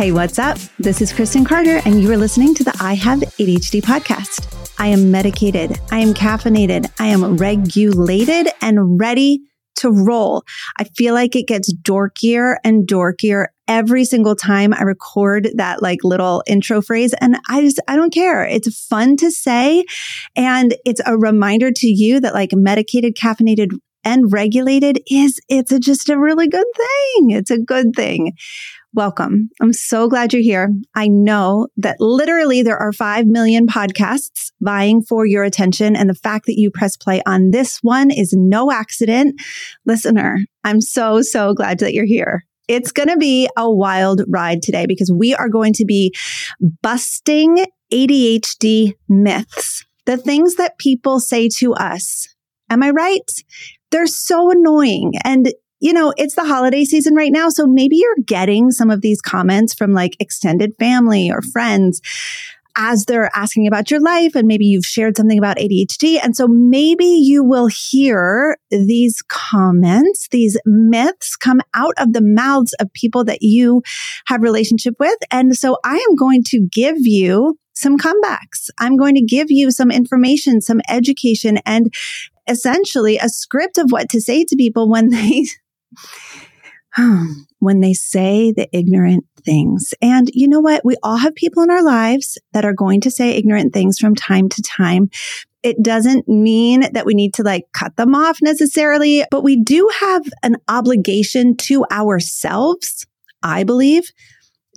Hey, 0.00 0.12
what's 0.12 0.38
up? 0.38 0.56
This 0.78 1.02
is 1.02 1.12
Kristen 1.12 1.44
Carter, 1.44 1.82
and 1.84 2.02
you 2.02 2.10
are 2.10 2.16
listening 2.16 2.54
to 2.54 2.64
the 2.64 2.74
I 2.80 2.94
Have 2.94 3.18
ADHD 3.18 3.82
podcast. 3.82 4.48
I 4.78 4.86
am 4.86 5.10
medicated, 5.10 5.78
I 5.92 5.98
am 5.98 6.14
caffeinated, 6.14 6.90
I 6.98 7.08
am 7.08 7.36
regulated 7.36 8.48
and 8.62 8.98
ready 8.98 9.40
to 9.80 9.90
roll. 9.90 10.42
I 10.78 10.84
feel 10.84 11.12
like 11.12 11.36
it 11.36 11.46
gets 11.46 11.70
dorkier 11.82 12.56
and 12.64 12.88
dorkier 12.88 13.48
every 13.68 14.06
single 14.06 14.34
time 14.34 14.72
I 14.72 14.84
record 14.84 15.50
that 15.56 15.82
like 15.82 15.98
little 16.02 16.42
intro 16.46 16.80
phrase. 16.80 17.12
And 17.20 17.38
I 17.50 17.60
just, 17.60 17.78
I 17.86 17.96
don't 17.96 18.12
care. 18.12 18.42
It's 18.42 18.74
fun 18.86 19.18
to 19.18 19.30
say. 19.30 19.84
And 20.34 20.76
it's 20.86 21.02
a 21.04 21.18
reminder 21.18 21.72
to 21.72 21.86
you 21.86 22.20
that 22.20 22.32
like 22.32 22.52
medicated, 22.54 23.16
caffeinated, 23.16 23.72
and 24.04 24.32
regulated 24.32 25.00
is, 25.10 25.40
it's 25.48 25.72
a, 25.72 25.78
just 25.78 26.08
a 26.08 26.18
really 26.18 26.48
good 26.48 26.66
thing. 26.76 27.30
It's 27.30 27.50
a 27.50 27.58
good 27.58 27.94
thing. 27.94 28.32
Welcome. 28.92 29.50
I'm 29.60 29.72
so 29.72 30.08
glad 30.08 30.32
you're 30.32 30.42
here. 30.42 30.70
I 30.96 31.06
know 31.06 31.68
that 31.76 32.00
literally 32.00 32.62
there 32.62 32.76
are 32.76 32.92
5 32.92 33.26
million 33.26 33.68
podcasts 33.68 34.50
vying 34.60 35.02
for 35.02 35.24
your 35.24 35.44
attention. 35.44 35.94
And 35.94 36.10
the 36.10 36.14
fact 36.14 36.46
that 36.46 36.58
you 36.58 36.72
press 36.72 36.96
play 36.96 37.22
on 37.24 37.52
this 37.52 37.78
one 37.82 38.10
is 38.10 38.34
no 38.36 38.72
accident. 38.72 39.40
Listener, 39.86 40.38
I'm 40.64 40.80
so, 40.80 41.22
so 41.22 41.54
glad 41.54 41.78
that 41.78 41.94
you're 41.94 42.04
here. 42.04 42.44
It's 42.66 42.90
going 42.90 43.08
to 43.08 43.16
be 43.16 43.48
a 43.56 43.70
wild 43.70 44.22
ride 44.28 44.62
today 44.62 44.86
because 44.86 45.12
we 45.12 45.34
are 45.34 45.48
going 45.48 45.72
to 45.74 45.84
be 45.84 46.12
busting 46.82 47.66
ADHD 47.92 48.94
myths, 49.08 49.84
the 50.06 50.16
things 50.16 50.56
that 50.56 50.78
people 50.78 51.20
say 51.20 51.48
to 51.58 51.74
us. 51.74 52.26
Am 52.70 52.82
I 52.82 52.90
right? 52.90 53.30
They're 53.90 54.06
so 54.06 54.50
annoying. 54.50 55.12
And 55.24 55.52
you 55.82 55.94
know, 55.94 56.12
it's 56.18 56.34
the 56.34 56.44
holiday 56.44 56.84
season 56.84 57.14
right 57.14 57.32
now. 57.32 57.48
So 57.48 57.66
maybe 57.66 57.96
you're 57.96 58.24
getting 58.26 58.70
some 58.70 58.90
of 58.90 59.00
these 59.00 59.22
comments 59.22 59.72
from 59.72 59.92
like 59.92 60.14
extended 60.20 60.74
family 60.78 61.30
or 61.30 61.40
friends 61.40 62.02
as 62.76 63.04
they're 63.04 63.30
asking 63.34 63.66
about 63.66 63.90
your 63.90 64.00
life 64.00 64.34
and 64.34 64.46
maybe 64.46 64.64
you've 64.64 64.84
shared 64.84 65.16
something 65.16 65.38
about 65.38 65.56
ADHD. 65.56 66.18
And 66.22 66.36
so 66.36 66.46
maybe 66.46 67.04
you 67.04 67.42
will 67.42 67.66
hear 67.66 68.58
these 68.70 69.22
comments, 69.28 70.28
these 70.30 70.56
myths 70.64 71.36
come 71.36 71.60
out 71.74 71.94
of 71.98 72.12
the 72.12 72.22
mouths 72.22 72.74
of 72.80 72.92
people 72.92 73.24
that 73.24 73.42
you 73.42 73.82
have 74.26 74.42
relationship 74.42 74.94
with. 75.00 75.18
And 75.30 75.56
so 75.56 75.78
I 75.84 75.96
am 75.96 76.14
going 76.16 76.42
to 76.44 76.68
give 76.70 76.96
you 76.98 77.58
some 77.74 77.96
comebacks. 77.96 78.68
I'm 78.78 78.96
going 78.96 79.14
to 79.14 79.22
give 79.22 79.50
you 79.50 79.70
some 79.70 79.90
information, 79.90 80.60
some 80.60 80.80
education 80.88 81.58
and 81.64 81.92
essentially 82.50 83.16
a 83.16 83.28
script 83.28 83.78
of 83.78 83.90
what 83.90 84.08
to 84.10 84.20
say 84.20 84.44
to 84.44 84.56
people 84.56 84.88
when 84.88 85.10
they 85.10 85.46
when 87.58 87.80
they 87.80 87.92
say 87.92 88.52
the 88.52 88.68
ignorant 88.76 89.24
things. 89.44 89.94
And 90.02 90.28
you 90.32 90.48
know 90.48 90.60
what? 90.60 90.84
We 90.84 90.96
all 91.02 91.16
have 91.16 91.34
people 91.34 91.62
in 91.62 91.70
our 91.70 91.82
lives 91.82 92.38
that 92.52 92.64
are 92.64 92.74
going 92.74 93.00
to 93.02 93.10
say 93.10 93.30
ignorant 93.30 93.72
things 93.72 93.98
from 93.98 94.14
time 94.14 94.48
to 94.48 94.62
time. 94.62 95.08
It 95.62 95.82
doesn't 95.82 96.26
mean 96.26 96.92
that 96.92 97.06
we 97.06 97.14
need 97.14 97.34
to 97.34 97.42
like 97.42 97.64
cut 97.72 97.96
them 97.96 98.14
off 98.14 98.38
necessarily, 98.42 99.24
but 99.30 99.44
we 99.44 99.62
do 99.62 99.88
have 100.00 100.24
an 100.42 100.56
obligation 100.68 101.56
to 101.58 101.84
ourselves, 101.90 103.06
I 103.42 103.64
believe, 103.64 104.10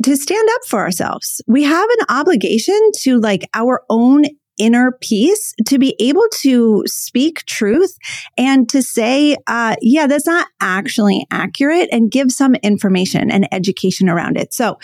to 0.03 0.17
stand 0.17 0.47
up 0.55 0.61
for 0.67 0.79
ourselves. 0.79 1.41
We 1.47 1.63
have 1.63 1.89
an 1.89 2.05
obligation 2.09 2.79
to 3.01 3.19
like 3.19 3.47
our 3.53 3.81
own 3.89 4.25
inner 4.57 4.97
peace 5.01 5.53
to 5.67 5.79
be 5.79 5.95
able 5.99 6.27
to 6.41 6.83
speak 6.85 7.45
truth 7.45 7.97
and 8.37 8.69
to 8.69 8.81
say, 8.81 9.35
uh, 9.47 9.75
yeah, 9.81 10.07
that's 10.07 10.27
not 10.27 10.47
actually 10.61 11.25
accurate 11.31 11.89
and 11.91 12.11
give 12.11 12.31
some 12.31 12.55
information 12.55 13.31
and 13.31 13.47
education 13.51 14.09
around 14.09 14.37
it. 14.37 14.53
So 14.53 14.77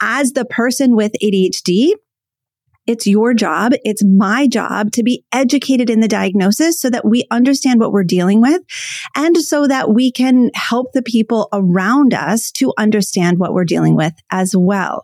as 0.00 0.32
the 0.32 0.44
person 0.44 0.94
with 0.94 1.12
ADHD, 1.22 1.92
it's 2.86 3.06
your 3.06 3.34
job. 3.34 3.72
It's 3.84 4.04
my 4.04 4.46
job 4.46 4.92
to 4.92 5.02
be 5.02 5.24
educated 5.32 5.90
in 5.90 6.00
the 6.00 6.08
diagnosis 6.08 6.80
so 6.80 6.88
that 6.90 7.04
we 7.04 7.24
understand 7.30 7.80
what 7.80 7.90
we're 7.90 8.04
dealing 8.04 8.40
with 8.40 8.62
and 9.16 9.36
so 9.36 9.66
that 9.66 9.92
we 9.92 10.12
can 10.12 10.50
help 10.54 10.92
the 10.92 11.02
people 11.02 11.48
around 11.52 12.14
us 12.14 12.52
to 12.52 12.72
understand 12.78 13.38
what 13.38 13.52
we're 13.52 13.64
dealing 13.64 13.96
with 13.96 14.14
as 14.30 14.54
well. 14.56 15.02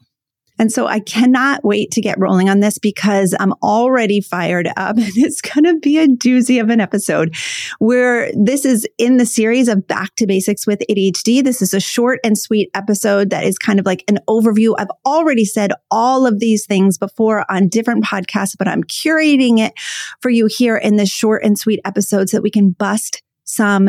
And 0.62 0.70
so 0.70 0.86
I 0.86 1.00
cannot 1.00 1.64
wait 1.64 1.90
to 1.90 2.00
get 2.00 2.20
rolling 2.20 2.48
on 2.48 2.60
this 2.60 2.78
because 2.78 3.34
I'm 3.40 3.52
already 3.64 4.20
fired 4.20 4.68
up 4.76 4.96
and 4.96 5.10
it's 5.16 5.40
going 5.40 5.64
to 5.64 5.80
be 5.80 5.98
a 5.98 6.06
doozy 6.06 6.60
of 6.60 6.70
an 6.70 6.80
episode 6.80 7.34
where 7.80 8.30
this 8.32 8.64
is 8.64 8.86
in 8.96 9.16
the 9.16 9.26
series 9.26 9.66
of 9.66 9.88
back 9.88 10.14
to 10.18 10.26
basics 10.28 10.64
with 10.64 10.80
ADHD. 10.88 11.42
This 11.42 11.62
is 11.62 11.74
a 11.74 11.80
short 11.80 12.20
and 12.22 12.38
sweet 12.38 12.70
episode 12.76 13.30
that 13.30 13.42
is 13.42 13.58
kind 13.58 13.80
of 13.80 13.86
like 13.86 14.04
an 14.06 14.20
overview. 14.28 14.76
I've 14.78 14.86
already 15.04 15.44
said 15.44 15.72
all 15.90 16.28
of 16.28 16.38
these 16.38 16.64
things 16.64 16.96
before 16.96 17.44
on 17.50 17.66
different 17.66 18.04
podcasts, 18.04 18.54
but 18.56 18.68
I'm 18.68 18.84
curating 18.84 19.58
it 19.58 19.72
for 20.20 20.30
you 20.30 20.46
here 20.46 20.76
in 20.76 20.94
this 20.94 21.10
short 21.10 21.42
and 21.42 21.58
sweet 21.58 21.80
episode 21.84 22.28
so 22.28 22.36
that 22.36 22.42
we 22.42 22.52
can 22.52 22.70
bust 22.70 23.20
some 23.42 23.88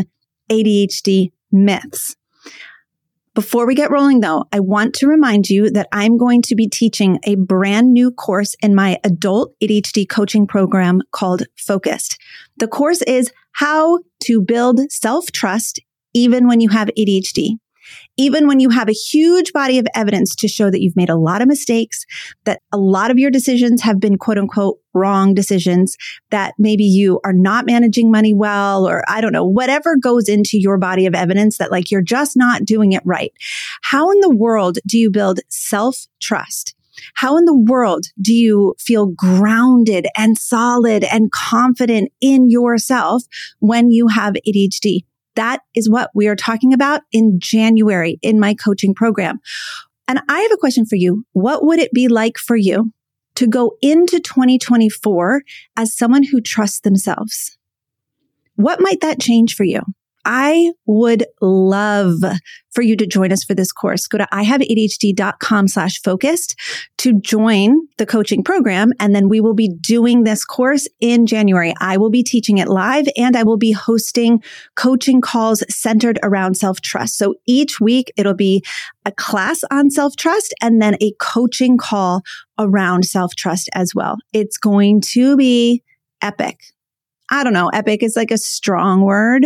ADHD 0.49 1.33
myths. 1.51 2.15
Before 3.35 3.65
we 3.65 3.73
get 3.73 3.89
rolling 3.89 4.19
though, 4.19 4.45
I 4.51 4.59
want 4.59 4.93
to 4.95 5.07
remind 5.07 5.49
you 5.49 5.71
that 5.71 5.87
I'm 5.91 6.17
going 6.17 6.43
to 6.43 6.55
be 6.55 6.67
teaching 6.67 7.19
a 7.23 7.33
brand 7.33 7.91
new 7.91 8.11
course 8.11 8.55
in 8.61 8.75
my 8.75 8.99
adult 9.03 9.55
ADHD 9.59 10.07
coaching 10.07 10.45
program 10.45 11.01
called 11.11 11.43
Focused. 11.57 12.19
The 12.57 12.67
course 12.67 13.01
is 13.01 13.31
how 13.53 13.99
to 14.25 14.39
build 14.39 14.79
self 14.91 15.31
trust 15.31 15.79
even 16.13 16.47
when 16.47 16.59
you 16.59 16.69
have 16.69 16.91
ADHD 16.95 17.57
even 18.17 18.47
when 18.47 18.59
you 18.59 18.69
have 18.69 18.89
a 18.89 18.93
huge 18.93 19.53
body 19.53 19.79
of 19.79 19.87
evidence 19.95 20.35
to 20.35 20.47
show 20.47 20.69
that 20.69 20.81
you've 20.81 20.95
made 20.95 21.09
a 21.09 21.15
lot 21.15 21.41
of 21.41 21.47
mistakes, 21.47 22.05
that 22.45 22.61
a 22.71 22.77
lot 22.77 23.11
of 23.11 23.17
your 23.17 23.31
decisions 23.31 23.81
have 23.81 23.99
been 23.99 24.17
quote 24.17 24.37
unquote 24.37 24.79
wrong 24.93 25.33
decisions, 25.33 25.97
that 26.29 26.53
maybe 26.59 26.83
you 26.83 27.19
are 27.25 27.33
not 27.33 27.65
managing 27.65 28.11
money 28.11 28.33
well, 28.33 28.87
or 28.87 29.03
I 29.07 29.21
don't 29.21 29.33
know, 29.33 29.45
whatever 29.45 29.95
goes 29.95 30.29
into 30.29 30.59
your 30.59 30.77
body 30.77 31.05
of 31.05 31.15
evidence 31.15 31.57
that 31.57 31.71
like 31.71 31.89
you're 31.89 32.01
just 32.01 32.37
not 32.37 32.65
doing 32.65 32.91
it 32.91 33.01
right. 33.05 33.33
How 33.81 34.11
in 34.11 34.19
the 34.19 34.35
world 34.35 34.77
do 34.87 34.97
you 34.97 35.09
build 35.09 35.39
self 35.49 36.05
trust? 36.21 36.75
How 37.15 37.37
in 37.37 37.45
the 37.45 37.57
world 37.57 38.05
do 38.21 38.33
you 38.33 38.75
feel 38.79 39.07
grounded 39.07 40.05
and 40.15 40.37
solid 40.37 41.03
and 41.03 41.31
confident 41.31 42.11
in 42.21 42.49
yourself 42.49 43.23
when 43.59 43.89
you 43.89 44.07
have 44.07 44.35
ADHD? 44.47 45.05
That 45.35 45.61
is 45.75 45.89
what 45.89 46.11
we 46.13 46.27
are 46.27 46.35
talking 46.35 46.73
about 46.73 47.01
in 47.11 47.39
January 47.39 48.19
in 48.21 48.39
my 48.39 48.53
coaching 48.53 48.93
program. 48.93 49.39
And 50.07 50.19
I 50.29 50.41
have 50.41 50.51
a 50.51 50.57
question 50.57 50.85
for 50.85 50.95
you. 50.95 51.25
What 51.33 51.65
would 51.65 51.79
it 51.79 51.91
be 51.93 52.07
like 52.07 52.37
for 52.37 52.55
you 52.55 52.91
to 53.35 53.47
go 53.47 53.77
into 53.81 54.19
2024 54.19 55.41
as 55.75 55.95
someone 55.95 56.23
who 56.23 56.41
trusts 56.41 56.81
themselves? 56.81 57.57
What 58.55 58.81
might 58.81 59.01
that 59.01 59.19
change 59.19 59.55
for 59.55 59.63
you? 59.63 59.81
I 60.25 60.71
would 60.85 61.25
love 61.41 62.15
for 62.71 62.81
you 62.81 62.95
to 62.95 63.05
join 63.05 63.31
us 63.31 63.43
for 63.43 63.53
this 63.53 63.71
course. 63.71 64.07
Go 64.07 64.17
to 64.17 64.27
ihaveadhd.com 64.31 65.67
slash 65.67 66.01
focused 66.01 66.59
to 66.97 67.19
join 67.19 67.75
the 67.97 68.05
coaching 68.05 68.43
program. 68.43 68.93
And 68.99 69.13
then 69.13 69.29
we 69.29 69.41
will 69.41 69.53
be 69.53 69.69
doing 69.69 70.23
this 70.23 70.43
course 70.43 70.87
in 70.99 71.25
January. 71.25 71.73
I 71.79 71.97
will 71.97 72.09
be 72.09 72.23
teaching 72.23 72.57
it 72.57 72.67
live 72.67 73.07
and 73.17 73.35
I 73.35 73.43
will 73.43 73.57
be 73.57 73.71
hosting 73.71 74.41
coaching 74.75 75.21
calls 75.21 75.63
centered 75.69 76.19
around 76.23 76.55
self 76.55 76.81
trust. 76.81 77.17
So 77.17 77.35
each 77.45 77.79
week 77.79 78.11
it'll 78.17 78.33
be 78.33 78.63
a 79.05 79.11
class 79.11 79.63
on 79.69 79.89
self 79.89 80.15
trust 80.15 80.53
and 80.61 80.81
then 80.81 80.95
a 81.01 81.13
coaching 81.19 81.77
call 81.77 82.21
around 82.57 83.05
self 83.05 83.35
trust 83.35 83.69
as 83.73 83.93
well. 83.93 84.17
It's 84.31 84.57
going 84.57 85.01
to 85.11 85.37
be 85.37 85.83
epic. 86.21 86.59
I 87.29 87.43
don't 87.43 87.53
know. 87.53 87.69
Epic 87.69 88.03
is 88.03 88.15
like 88.15 88.31
a 88.31 88.37
strong 88.37 89.01
word. 89.01 89.45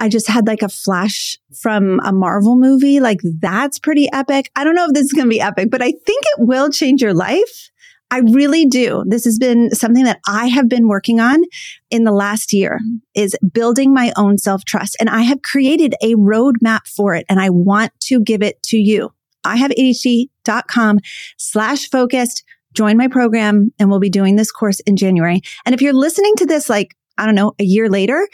I 0.00 0.08
just 0.08 0.26
had 0.26 0.46
like 0.46 0.62
a 0.62 0.68
flash 0.68 1.38
from 1.60 2.00
a 2.00 2.12
Marvel 2.12 2.56
movie. 2.56 3.00
Like 3.00 3.20
that's 3.22 3.78
pretty 3.78 4.08
epic. 4.12 4.50
I 4.56 4.64
don't 4.64 4.74
know 4.74 4.86
if 4.86 4.94
this 4.94 5.04
is 5.04 5.12
going 5.12 5.26
to 5.26 5.30
be 5.30 5.42
epic, 5.42 5.70
but 5.70 5.82
I 5.82 5.92
think 5.92 6.24
it 6.24 6.38
will 6.38 6.70
change 6.70 7.02
your 7.02 7.12
life. 7.12 7.70
I 8.10 8.20
really 8.20 8.64
do. 8.64 9.04
This 9.06 9.24
has 9.24 9.38
been 9.38 9.70
something 9.72 10.04
that 10.04 10.18
I 10.26 10.46
have 10.48 10.68
been 10.68 10.88
working 10.88 11.20
on 11.20 11.42
in 11.90 12.04
the 12.04 12.12
last 12.12 12.52
year 12.52 12.80
is 13.14 13.36
building 13.52 13.94
my 13.94 14.12
own 14.16 14.38
self 14.38 14.64
trust. 14.64 14.96
And 14.98 15.08
I 15.08 15.20
have 15.20 15.42
created 15.42 15.94
a 16.02 16.14
roadmap 16.14 16.88
for 16.88 17.14
it 17.14 17.26
and 17.28 17.38
I 17.38 17.50
want 17.50 17.92
to 18.04 18.20
give 18.20 18.42
it 18.42 18.60
to 18.64 18.78
you. 18.78 19.12
I 19.44 19.56
have 19.56 19.70
ADHD.com 19.70 20.98
slash 21.36 21.88
focused. 21.90 22.42
Join 22.72 22.96
my 22.96 23.06
program 23.06 23.72
and 23.78 23.90
we'll 23.90 24.00
be 24.00 24.10
doing 24.10 24.36
this 24.36 24.50
course 24.50 24.80
in 24.80 24.96
January. 24.96 25.42
And 25.66 25.74
if 25.74 25.82
you're 25.82 25.92
listening 25.92 26.34
to 26.36 26.46
this, 26.46 26.68
like, 26.68 26.96
I 27.18 27.26
don't 27.26 27.34
know, 27.34 27.52
a 27.58 27.64
year 27.64 27.88
later, 27.88 28.26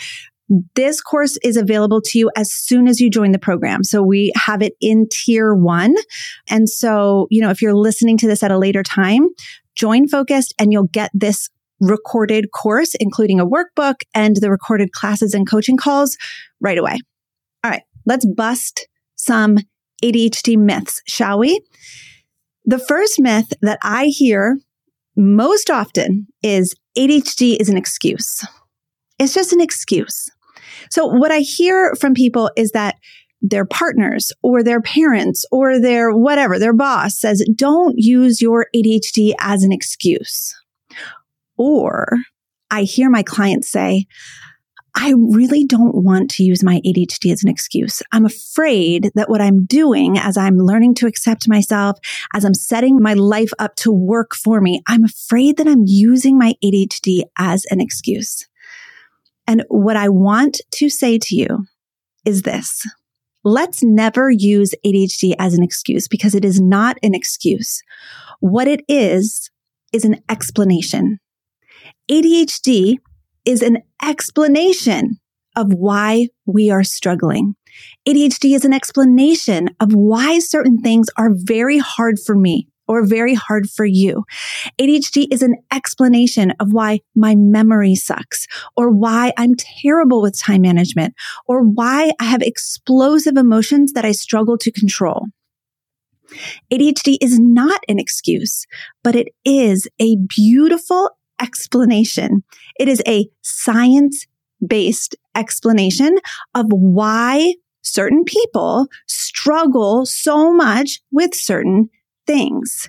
this 0.75 1.01
course 1.01 1.37
is 1.43 1.57
available 1.57 2.01
to 2.01 2.19
you 2.19 2.31
as 2.37 2.53
soon 2.53 2.87
as 2.87 3.01
you 3.01 3.11
join 3.11 3.33
the 3.33 3.39
program. 3.39 3.83
So 3.83 4.03
we 4.03 4.33
have 4.37 4.63
it 4.63 4.75
in 4.81 5.09
tier 5.11 5.55
one. 5.55 5.95
And 6.49 6.69
so, 6.69 7.27
you 7.31 7.43
know, 7.43 7.51
if 7.51 7.61
you're 7.61 7.75
listening 7.75 8.17
to 8.19 8.27
this 8.27 8.43
at 8.43 8.51
a 8.51 8.59
later 8.59 8.83
time, 8.83 9.29
join 9.75 10.09
focused 10.09 10.55
and 10.59 10.73
you'll 10.73 10.89
get 10.89 11.11
this 11.13 11.49
recorded 11.81 12.53
course, 12.53 12.95
including 13.01 13.41
a 13.41 13.47
workbook 13.47 13.97
and 14.15 14.37
the 14.37 14.51
recorded 14.51 14.93
classes 14.93 15.35
and 15.35 15.49
coaching 15.49 15.77
calls 15.77 16.17
right 16.61 16.79
away. 16.79 16.99
All 17.65 17.71
right. 17.71 17.83
Let's 18.07 18.27
bust 18.27 18.89
some 19.17 19.59
ADHD 20.03 20.57
myths, 20.57 21.03
shall 21.07 21.39
we? 21.39 21.61
The 22.65 22.79
first 22.79 23.21
myth 23.21 23.53
that 23.63 23.79
I 23.83 24.07
hear 24.07 24.59
most 25.17 25.71
often 25.71 26.27
is 26.43 26.75
ADHD 26.97 27.57
is 27.59 27.69
an 27.69 27.77
excuse. 27.77 28.45
It's 29.19 29.35
just 29.35 29.53
an 29.53 29.61
excuse. 29.61 30.31
So 30.91 31.07
what 31.07 31.31
I 31.31 31.41
hear 31.41 31.95
from 31.95 32.15
people 32.15 32.51
is 32.57 32.71
that 32.73 32.97
their 33.43 33.65
partners 33.65 34.33
or 34.43 34.63
their 34.63 34.81
parents 34.81 35.45
or 35.53 35.79
their 35.79 36.11
whatever, 36.13 36.59
their 36.59 36.73
boss 36.73 37.19
says, 37.19 37.45
don't 37.55 37.95
use 37.97 38.41
your 38.41 38.67
ADHD 38.75 39.35
as 39.41 39.63
an 39.63 39.73
excuse. 39.73 40.55
Or 41.57 42.09
I 42.71 42.83
hear 42.83 43.11
my 43.11 43.23
clients 43.23 43.69
say, 43.71 44.07
I 44.99 45.13
really 45.15 45.67
don't 45.67 45.95
want 46.05 46.31
to 46.33 46.43
use 46.43 46.65
my 46.65 46.81
ADHD 46.87 47.31
as 47.31 47.45
an 47.45 47.51
excuse. 47.51 48.03
I'm 48.13 48.25
afraid 48.25 49.11
that 49.15 49.29
what 49.29 49.43
I'm 49.43 49.67
doing 49.67 50.17
as 50.19 50.39
I'm 50.39 50.57
learning 50.57 50.95
to 50.97 51.07
accept 51.07 51.49
myself, 51.49 51.99
as 52.33 52.47
I'm 52.47 52.55
setting 52.55 52.99
my 52.99 53.13
life 53.13 53.51
up 53.59 53.77
to 53.77 53.93
work 53.93 54.35
for 54.35 54.63
me, 54.63 54.81
I'm 54.89 55.05
afraid 55.05 55.59
that 55.59 55.69
I'm 55.69 55.85
using 55.85 56.39
my 56.39 56.55
ADHD 56.65 57.25
as 57.37 57.67
an 57.71 57.79
excuse. 57.79 58.49
And 59.47 59.65
what 59.69 59.97
I 59.97 60.09
want 60.09 60.61
to 60.73 60.89
say 60.89 61.19
to 61.19 61.37
you 61.37 61.67
is 62.25 62.43
this. 62.43 62.85
Let's 63.45 63.83
never 63.83 64.31
use 64.31 64.75
ADHD 64.85 65.35
as 65.39 65.55
an 65.55 65.63
excuse 65.63 66.09
because 66.09 66.35
it 66.35 66.45
is 66.45 66.61
not 66.61 66.97
an 67.03 67.15
excuse. 67.15 67.81
What 68.41 68.67
it 68.67 68.81
is, 68.89 69.51
is 69.93 70.05
an 70.05 70.23
explanation. 70.29 71.19
ADHD 72.11 72.97
is 73.45 73.63
an 73.63 73.79
explanation 74.03 75.19
of 75.57 75.73
why 75.73 76.29
we 76.45 76.71
are 76.71 76.85
struggling. 76.85 77.55
ADHD 78.07 78.55
is 78.55 78.65
an 78.65 78.73
explanation 78.73 79.69
of 79.81 79.93
why 79.93 80.39
certain 80.39 80.79
things 80.79 81.09
are 81.17 81.31
very 81.33 81.79
hard 81.79 82.17
for 82.25 82.37
me 82.37 82.69
or 82.89 83.07
very 83.07 83.35
hard 83.35 83.69
for 83.69 83.85
you. 83.85 84.25
ADHD 84.81 85.27
is 85.31 85.43
an 85.43 85.57
explanation 85.73 86.53
of 86.61 86.73
why 86.73 87.01
my 87.15 87.35
memory 87.35 87.95
sucks 87.95 88.47
or 88.77 88.91
why 88.91 89.33
I'm 89.37 89.55
terrible 89.57 90.23
with 90.23 90.39
time 90.39 90.63
management 90.63 91.15
or 91.47 91.63
why 91.63 92.13
I 92.21 92.25
have 92.25 92.43
explosive 92.43 93.37
emotions 93.37 93.93
that 93.93 94.05
I 94.05 94.13
struggle 94.13 94.59
to 94.59 94.73
control. 94.73 95.27
ADHD 96.73 97.19
is 97.21 97.39
not 97.39 97.81
an 97.89 97.99
excuse, 97.99 98.67
but 99.05 99.15
it 99.15 99.29
is 99.45 99.89
a 100.01 100.17
beautiful 100.35 101.11
explanation. 101.41 102.43
It 102.79 102.89
is 102.89 103.03
a 103.07 103.29
science 103.43 104.27
based 104.67 105.15
explanation 105.35 106.17
of 106.55 106.67
why 106.71 107.55
certain 107.83 108.25
people 108.25 108.89
struggle 109.07 110.07
so 110.07 110.53
much 110.53 111.01
with 111.13 111.35
certain 111.35 111.89
things. 112.27 112.89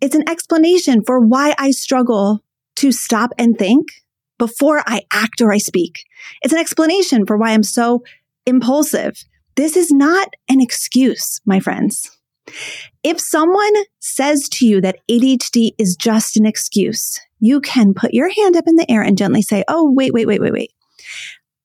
It's 0.00 0.14
an 0.14 0.28
explanation 0.28 1.02
for 1.04 1.20
why 1.20 1.54
I 1.58 1.70
struggle 1.70 2.44
to 2.76 2.92
stop 2.92 3.32
and 3.38 3.58
think 3.58 3.86
before 4.38 4.82
I 4.86 5.02
act 5.12 5.40
or 5.40 5.52
I 5.52 5.58
speak. 5.58 6.04
It's 6.42 6.52
an 6.52 6.60
explanation 6.60 7.26
for 7.26 7.36
why 7.36 7.50
I'm 7.50 7.64
so 7.64 8.04
impulsive. 8.46 9.24
This 9.56 9.76
is 9.76 9.90
not 9.90 10.28
an 10.48 10.60
excuse, 10.60 11.40
my 11.44 11.58
friends. 11.58 12.16
If 13.02 13.20
someone 13.20 13.74
says 13.98 14.48
to 14.50 14.66
you 14.66 14.80
that 14.80 15.00
ADHD 15.10 15.72
is 15.78 15.96
just 15.96 16.36
an 16.36 16.46
excuse, 16.46 17.18
you 17.40 17.60
can 17.60 17.94
put 17.94 18.14
your 18.14 18.30
hand 18.30 18.56
up 18.56 18.64
in 18.66 18.76
the 18.76 18.90
air 18.90 19.02
and 19.02 19.18
gently 19.18 19.42
say, 19.42 19.64
Oh, 19.68 19.92
wait, 19.92 20.12
wait, 20.12 20.26
wait, 20.26 20.40
wait, 20.40 20.52
wait. 20.52 20.72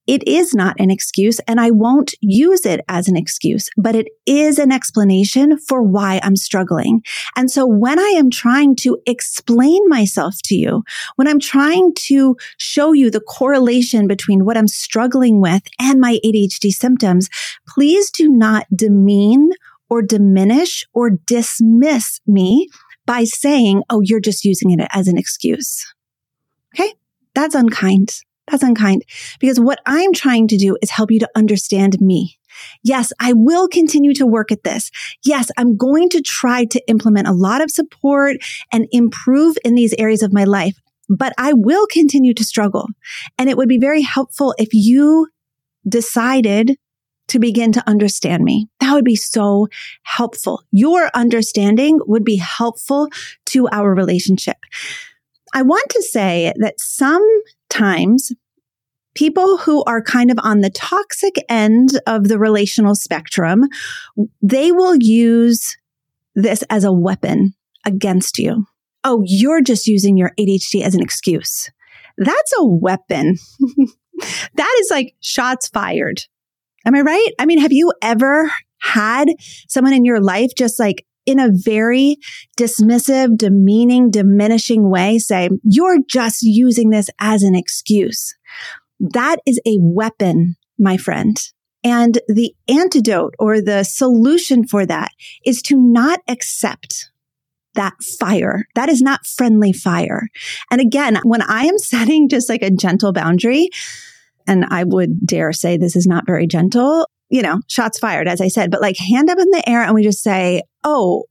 It 0.06 0.28
is 0.28 0.54
not 0.54 0.76
an 0.80 0.92
excuse 0.92 1.40
and 1.48 1.62
I 1.62 1.72
won't 1.72 2.14
use 2.20 2.66
it 2.66 2.82
as 2.90 3.08
an 3.08 3.16
excuse, 3.16 3.70
but 3.78 3.96
it 3.96 4.08
is 4.26 4.60
an 4.60 4.72
explanation 4.72 5.58
for 5.58 5.82
why 5.82 6.20
I'm 6.24 6.36
struggling. 6.36 7.02
And 7.38 7.50
so 7.50 7.66
when 7.66 8.00
I 8.00 8.14
am 8.18 8.30
trying 8.30 8.76
to 8.78 8.98
explain 9.06 9.88
myself 9.88 10.36
to 10.46 10.56
you, 10.56 10.84
when 11.16 11.28
I'm 11.28 11.40
trying 11.40 11.94
to 12.08 12.36
show 12.58 12.92
you 12.92 13.10
the 13.10 13.22
correlation 13.22 14.08
between 14.08 14.44
what 14.44 14.58
I'm 14.58 14.68
struggling 14.68 15.40
with 15.40 15.64
and 15.80 16.02
my 16.02 16.20
ADHD 16.26 16.72
symptoms, 16.72 17.30
please 17.68 18.12
do 18.12 18.28
not 18.28 18.66
demean 18.76 19.52
or 19.90 20.02
diminish 20.02 20.86
or 20.94 21.12
dismiss 21.12 22.20
me 22.28 22.68
by 23.06 23.24
saying, 23.24 23.84
Oh, 23.90 24.02
you're 24.04 24.20
just 24.20 24.44
using 24.44 24.72
it 24.72 24.86
as 24.92 25.08
an 25.08 25.18
excuse. 25.18 25.86
Okay. 26.76 26.94
That's 27.36 27.56
unkind. 27.56 28.10
That's 28.48 28.64
unkind 28.64 29.04
because 29.40 29.60
what 29.60 29.80
I'm 29.86 30.14
trying 30.14 30.48
to 30.50 30.58
do 30.58 30.78
is 30.82 30.90
help 30.90 31.12
you 31.12 31.20
to 31.20 31.30
understand 31.36 32.00
me. 32.02 32.38
Yes, 32.84 33.12
I 33.20 33.34
will 33.34 33.68
continue 33.68 34.14
to 34.16 34.28
work 34.28 34.52
at 34.52 34.64
this. 34.64 34.92
Yes, 35.24 35.50
I'm 35.58 35.78
going 35.78 36.10
to 36.10 36.22
try 36.22 36.66
to 36.66 36.82
implement 36.88 37.28
a 37.28 37.34
lot 37.34 37.62
of 37.62 37.72
support 37.72 38.38
and 38.72 38.88
improve 38.92 39.58
in 39.64 39.76
these 39.76 39.94
areas 39.98 40.22
of 40.22 40.34
my 40.34 40.44
life, 40.44 40.78
but 41.10 41.34
I 41.38 41.54
will 41.54 41.88
continue 41.88 42.34
to 42.34 42.44
struggle. 42.44 42.88
And 43.38 43.50
it 43.50 43.58
would 43.58 43.70
be 43.70 43.80
very 43.80 44.02
helpful 44.02 44.54
if 44.58 44.70
you 44.74 45.28
decided 45.88 46.78
to 47.30 47.40
begin 47.40 47.72
to 47.72 47.90
understand 47.90 48.44
me. 48.44 48.68
That 48.80 48.94
would 48.94 49.06
be 49.06 49.16
so 49.16 49.68
helpful. 50.04 50.64
Your 50.72 51.10
understanding 51.14 52.00
would 52.06 52.24
be 52.24 52.36
helpful 52.36 53.08
to 53.48 53.68
our 53.70 53.96
relationship. 53.96 54.58
I 55.54 55.62
want 55.62 55.90
to 55.90 56.02
say 56.02 56.52
that 56.58 56.80
sometimes 57.74 58.32
people 59.16 59.58
who 59.58 59.84
are 59.84 60.02
kind 60.02 60.32
of 60.32 60.40
on 60.42 60.62
the 60.62 60.70
toxic 60.70 61.36
end 61.50 61.90
of 62.08 62.28
the 62.28 62.40
relational 62.40 62.96
spectrum, 62.96 63.64
they 64.42 64.72
will 64.72 64.96
use 64.96 65.78
this 66.36 66.64
as 66.70 66.84
a 66.84 66.92
weapon 66.92 67.54
against 67.86 68.38
you. 68.38 68.66
Oh, 69.04 69.22
you're 69.26 69.62
just 69.62 69.88
using 69.88 70.18
your 70.18 70.32
ADHD 70.40 70.82
as 70.82 70.96
an 70.96 71.04
excuse. 71.04 71.70
That's 72.18 72.54
a 72.58 72.66
weapon. 72.66 73.36
that 74.56 74.78
is 74.80 74.90
like 74.90 75.16
shots 75.20 75.68
fired. 75.68 76.22
Am 76.86 76.96
I 76.96 77.02
right? 77.02 77.32
I 77.40 77.46
mean, 77.46 77.60
have 77.60 77.74
you 77.74 77.94
ever 78.02 78.52
had 78.82 79.30
someone 79.68 79.94
in 79.94 80.06
your 80.06 80.22
life 80.22 80.52
just 80.58 80.80
like 80.80 81.06
in 81.26 81.40
a 81.40 81.52
very 81.52 82.18
dismissive, 82.58 83.38
demeaning, 83.38 84.12
diminishing 84.12 84.90
way 84.90 85.18
say, 85.20 85.50
you're 85.64 86.00
just 86.08 86.44
using 86.44 86.90
this 86.90 87.10
as 87.20 87.44
an 87.44 87.56
excuse. 87.56 88.36
That 89.00 89.38
is 89.46 89.60
a 89.66 89.78
weapon, 89.80 90.56
my 90.78 90.98
friend. 90.98 91.38
And 91.84 92.20
the 92.28 92.56
antidote 92.68 93.36
or 93.40 93.62
the 93.62 93.84
solution 93.84 94.66
for 94.66 94.86
that 94.86 95.12
is 95.46 95.62
to 95.64 95.76
not 95.76 96.20
accept 96.30 97.12
that 97.76 97.94
fire. 98.20 98.68
That 98.76 98.90
is 98.90 99.02
not 99.02 99.26
friendly 99.26 99.74
fire. 99.74 100.30
And 100.72 100.80
again, 100.80 101.20
when 101.24 101.42
I 101.42 101.66
am 101.66 101.78
setting 101.78 102.30
just 102.30 102.50
like 102.50 102.62
a 102.62 102.72
gentle 102.72 103.12
boundary, 103.12 103.70
and 104.48 104.66
I 104.70 104.84
would 104.84 105.26
dare 105.26 105.54
say 105.54 105.78
this 105.78 105.96
is 105.96 106.08
not 106.08 106.26
very 106.26 106.48
gentle, 106.48 107.08
you 107.34 107.42
know, 107.42 107.60
shots 107.68 107.98
fired, 107.98 108.28
as 108.28 108.40
I 108.40 108.48
said, 108.48 108.70
but 108.70 108.80
like 108.80 108.96
hand 108.96 109.28
up 109.28 109.40
in 109.40 109.50
the 109.50 109.68
air 109.68 109.82
and 109.82 109.96
we 109.96 110.04
just 110.04 110.22
say, 110.22 110.62
Oh, 110.84 111.24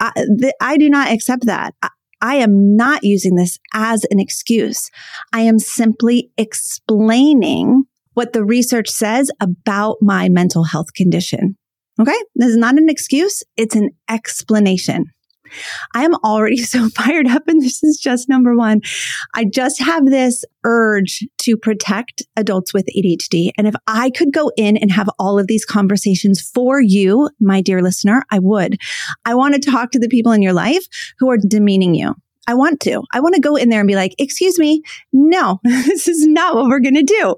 I, 0.00 0.10
th- 0.40 0.54
I 0.62 0.78
do 0.78 0.88
not 0.88 1.12
accept 1.12 1.44
that. 1.44 1.74
I, 1.82 1.90
I 2.22 2.36
am 2.36 2.74
not 2.74 3.04
using 3.04 3.34
this 3.34 3.58
as 3.74 4.06
an 4.10 4.18
excuse. 4.18 4.88
I 5.30 5.42
am 5.42 5.58
simply 5.58 6.30
explaining 6.38 7.84
what 8.14 8.32
the 8.32 8.44
research 8.44 8.88
says 8.88 9.30
about 9.40 9.98
my 10.00 10.30
mental 10.30 10.64
health 10.64 10.94
condition. 10.94 11.58
Okay. 12.00 12.18
This 12.34 12.48
is 12.48 12.56
not 12.56 12.78
an 12.78 12.88
excuse. 12.88 13.42
It's 13.58 13.76
an 13.76 13.90
explanation. 14.08 15.04
I 15.94 16.04
am 16.04 16.14
already 16.24 16.56
so 16.72 16.88
fired 16.90 17.28
up 17.28 17.42
and 17.46 17.62
this 17.62 17.82
is 17.82 17.98
just 17.98 18.28
number 18.28 18.56
one. 18.56 18.80
I 19.34 19.44
just 19.44 19.80
have 19.80 20.06
this 20.06 20.44
urge 20.64 21.26
to 21.38 21.56
protect 21.56 22.22
adults 22.36 22.72
with 22.72 22.86
ADHD. 22.96 23.50
And 23.58 23.66
if 23.66 23.74
I 23.86 24.10
could 24.10 24.32
go 24.32 24.50
in 24.56 24.76
and 24.76 24.92
have 24.92 25.08
all 25.18 25.38
of 25.38 25.46
these 25.46 25.64
conversations 25.64 26.40
for 26.40 26.80
you, 26.80 27.30
my 27.40 27.60
dear 27.60 27.82
listener, 27.82 28.22
I 28.30 28.38
would. 28.38 28.78
I 29.24 29.34
want 29.34 29.54
to 29.54 29.70
talk 29.70 29.90
to 29.92 29.98
the 29.98 30.08
people 30.08 30.32
in 30.32 30.42
your 30.42 30.52
life 30.52 30.86
who 31.18 31.30
are 31.30 31.38
demeaning 31.38 31.94
you. 31.94 32.14
I 32.46 32.54
want 32.54 32.80
to. 32.80 33.02
I 33.12 33.20
want 33.20 33.34
to 33.34 33.40
go 33.40 33.56
in 33.56 33.68
there 33.68 33.80
and 33.80 33.88
be 33.88 33.94
like, 33.94 34.14
excuse 34.18 34.58
me, 34.58 34.82
no, 35.12 35.60
this 35.64 36.08
is 36.08 36.26
not 36.26 36.54
what 36.54 36.66
we're 36.66 36.80
going 36.80 36.94
to 36.94 37.02
do. 37.02 37.36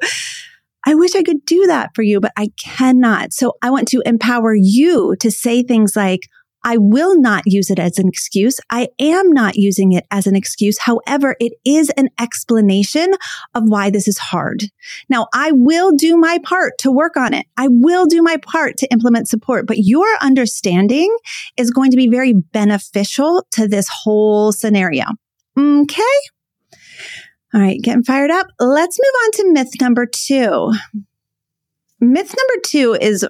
I 0.87 0.94
wish 0.94 1.14
I 1.14 1.23
could 1.23 1.44
do 1.47 1.66
that 1.66 1.90
for 1.94 2.02
you, 2.02 2.21
but 2.21 2.33
I 2.37 2.49
cannot. 2.59 3.33
So 3.33 3.54
I 3.62 3.71
want 3.71 3.88
to 3.88 4.02
empower 4.04 4.54
you 4.54 5.16
to 5.21 5.30
say 5.30 5.62
things 5.62 5.97
like, 5.97 6.21
I 6.64 6.78
will 6.78 7.21
not 7.21 7.42
use 7.47 7.71
it 7.71 7.78
as 7.78 7.99
an 7.99 8.09
excuse. 8.09 8.59
I 8.71 8.88
am 8.99 9.30
not 9.30 9.56
using 9.56 9.92
it 9.92 10.06
as 10.11 10.26
an 10.26 10.35
excuse. 10.35 10.78
However, 10.78 11.37
it 11.38 11.52
is 11.64 11.90
an 11.90 12.09
explanation 12.18 13.12
of 13.54 13.64
why 13.66 13.90
this 13.90 14.09
is 14.09 14.18
hard. 14.18 14.64
Now, 15.09 15.28
I 15.35 15.52
will 15.52 15.92
do 15.92 16.16
my 16.16 16.38
part 16.42 16.78
to 16.78 16.90
work 16.90 17.16
on 17.16 17.35
it. 17.35 17.47
I 17.56 17.68
will 17.68 18.06
do 18.06 18.23
my 18.23 18.38
part 18.38 18.78
to 18.78 18.90
implement 18.90 19.28
support, 19.28 19.66
but 19.66 19.78
your 19.78 20.06
understanding 20.23 21.14
is 21.56 21.71
going 21.71 21.90
to 21.90 21.97
be 21.97 22.09
very 22.09 22.33
beneficial 22.33 23.47
to 23.52 23.68
this 23.68 23.88
whole 23.88 24.50
scenario. 24.52 25.04
Okay. 25.59 26.02
All 27.52 27.61
right. 27.61 27.80
Getting 27.80 28.02
fired 28.02 28.30
up. 28.30 28.49
Let's 28.59 28.99
move 28.99 29.14
on 29.25 29.30
to 29.33 29.52
myth 29.52 29.73
number 29.80 30.06
two. 30.06 30.73
Myth 32.00 32.35
number 32.37 32.62
two 32.66 32.97
is 33.00 33.26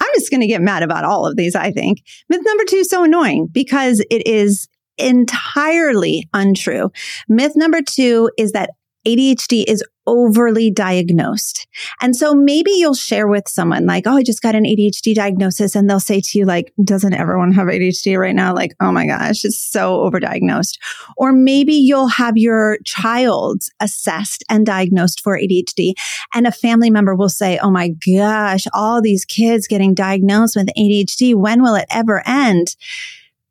I'm 0.00 0.10
just 0.14 0.30
going 0.30 0.40
to 0.40 0.46
get 0.46 0.62
mad 0.62 0.82
about 0.82 1.04
all 1.04 1.26
of 1.26 1.36
these, 1.36 1.54
I 1.54 1.70
think. 1.70 2.02
Myth 2.28 2.42
number 2.44 2.64
two 2.64 2.76
is 2.76 2.90
so 2.90 3.04
annoying 3.04 3.48
because 3.50 4.04
it 4.10 4.26
is 4.26 4.68
entirely 4.98 6.28
untrue. 6.32 6.90
Myth 7.28 7.52
number 7.56 7.80
two 7.82 8.30
is 8.38 8.52
that 8.52 8.70
ADHD 9.06 9.64
is 9.66 9.82
overly 10.06 10.70
diagnosed. 10.70 11.66
And 12.00 12.14
so 12.14 12.34
maybe 12.34 12.70
you'll 12.72 12.94
share 12.94 13.26
with 13.26 13.48
someone 13.48 13.86
like, 13.86 14.06
Oh, 14.06 14.16
I 14.16 14.22
just 14.22 14.42
got 14.42 14.54
an 14.54 14.64
ADHD 14.64 15.14
diagnosis. 15.14 15.74
And 15.74 15.88
they'll 15.88 16.00
say 16.00 16.20
to 16.20 16.38
you, 16.38 16.44
like, 16.44 16.72
doesn't 16.82 17.14
everyone 17.14 17.52
have 17.52 17.68
ADHD 17.68 18.18
right 18.18 18.34
now? 18.34 18.54
Like, 18.54 18.74
oh 18.80 18.92
my 18.92 19.06
gosh, 19.06 19.44
it's 19.44 19.58
so 19.58 19.98
overdiagnosed. 19.98 20.78
Or 21.16 21.32
maybe 21.32 21.74
you'll 21.74 22.08
have 22.08 22.36
your 22.36 22.78
child 22.84 23.62
assessed 23.80 24.44
and 24.50 24.66
diagnosed 24.66 25.20
for 25.22 25.38
ADHD. 25.38 25.94
And 26.34 26.46
a 26.46 26.52
family 26.52 26.90
member 26.90 27.14
will 27.14 27.28
say, 27.30 27.58
Oh 27.58 27.70
my 27.70 27.90
gosh, 28.16 28.64
all 28.72 29.00
these 29.00 29.24
kids 29.24 29.66
getting 29.66 29.94
diagnosed 29.94 30.56
with 30.56 30.68
ADHD. 30.78 31.34
When 31.34 31.62
will 31.62 31.74
it 31.74 31.86
ever 31.90 32.22
end? 32.26 32.76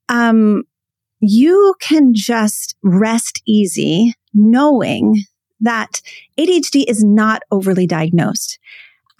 Um, 0.10 0.64
you 1.20 1.74
can 1.82 2.14
just 2.14 2.76
rest 2.84 3.42
easy 3.48 4.14
knowing 4.34 5.24
that 5.64 6.02
ADHD 6.40 6.86
is 6.88 7.04
not 7.04 7.42
overly 7.52 7.88
diagnosed. 7.88 8.60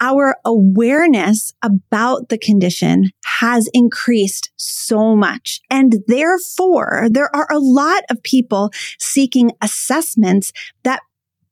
Our 0.00 0.36
awareness 0.44 1.52
about 1.62 2.28
the 2.28 2.38
condition 2.38 3.10
has 3.40 3.68
increased 3.72 4.50
so 4.56 5.14
much. 5.14 5.60
And 5.70 5.96
therefore, 6.06 7.08
there 7.10 7.34
are 7.34 7.48
a 7.50 7.58
lot 7.58 8.02
of 8.10 8.22
people 8.22 8.70
seeking 8.98 9.52
assessments 9.62 10.52
that 10.82 11.00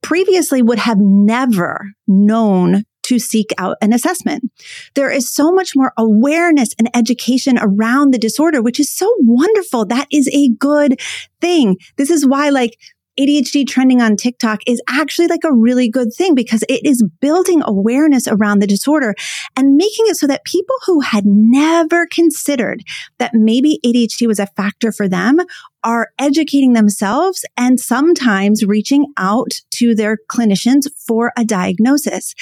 previously 0.01 0.61
would 0.61 0.79
have 0.79 0.97
never 0.99 1.93
known 2.07 2.83
to 3.03 3.19
seek 3.19 3.51
out 3.57 3.77
an 3.81 3.93
assessment. 3.93 4.49
There 4.95 5.11
is 5.11 5.33
so 5.33 5.51
much 5.51 5.75
more 5.75 5.93
awareness 5.97 6.69
and 6.79 6.89
education 6.95 7.57
around 7.59 8.11
the 8.11 8.17
disorder, 8.17 8.61
which 8.61 8.79
is 8.79 8.95
so 8.95 9.13
wonderful. 9.19 9.85
That 9.85 10.07
is 10.11 10.29
a 10.29 10.49
good 10.49 10.99
thing. 11.41 11.77
This 11.97 12.09
is 12.09 12.25
why 12.25 12.49
like 12.49 12.77
ADHD 13.19 13.67
trending 13.67 14.01
on 14.01 14.15
TikTok 14.15 14.61
is 14.65 14.81
actually 14.89 15.27
like 15.27 15.43
a 15.43 15.53
really 15.53 15.89
good 15.89 16.13
thing 16.13 16.33
because 16.33 16.63
it 16.67 16.85
is 16.85 17.03
building 17.21 17.61
awareness 17.65 18.27
around 18.27 18.59
the 18.59 18.67
disorder 18.67 19.13
and 19.55 19.75
making 19.75 20.05
it 20.07 20.17
so 20.17 20.25
that 20.27 20.43
people 20.45 20.75
who 20.85 21.01
had 21.01 21.25
never 21.25 22.07
considered 22.07 22.83
that 23.19 23.33
maybe 23.33 23.79
ADHD 23.85 24.27
was 24.27 24.39
a 24.39 24.47
factor 24.47 24.91
for 24.91 25.07
them 25.07 25.37
are 25.83 26.09
educating 26.17 26.73
themselves 26.73 27.45
and 27.57 27.79
sometimes 27.79 28.65
reaching 28.65 29.13
out 29.17 29.51
to 29.71 29.93
their 29.93 30.17
clinicians 30.31 30.87
for 31.05 31.31
a 31.37 31.45
diagnosis. 31.45 32.33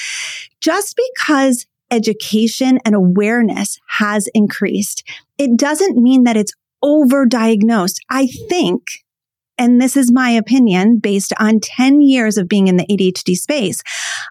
Just 0.61 0.97
because 1.15 1.65
education 1.89 2.79
and 2.85 2.95
awareness 2.95 3.79
has 3.97 4.29
increased, 4.33 5.03
it 5.37 5.57
doesn't 5.57 6.01
mean 6.01 6.23
that 6.23 6.37
it's 6.37 6.53
overdiagnosed. 6.83 7.97
I 8.09 8.27
think 8.27 8.83
and 9.62 9.80
this 9.80 9.96
is 9.96 10.12
my 10.12 10.32
opinion 10.32 10.98
based 10.98 11.34
on 11.39 11.60
10 11.60 12.01
years 12.01 12.39
of 12.39 12.48
being 12.48 12.68
in 12.68 12.77
the 12.77 12.86
ADHD 12.88 13.36
space, 13.36 13.84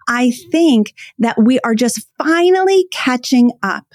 I 0.09 0.33
think 0.51 0.93
that 1.21 1.37
we 1.41 1.61
are 1.61 1.77
just 1.77 2.05
finally 2.19 2.87
catching 2.91 3.53
up. 3.63 3.87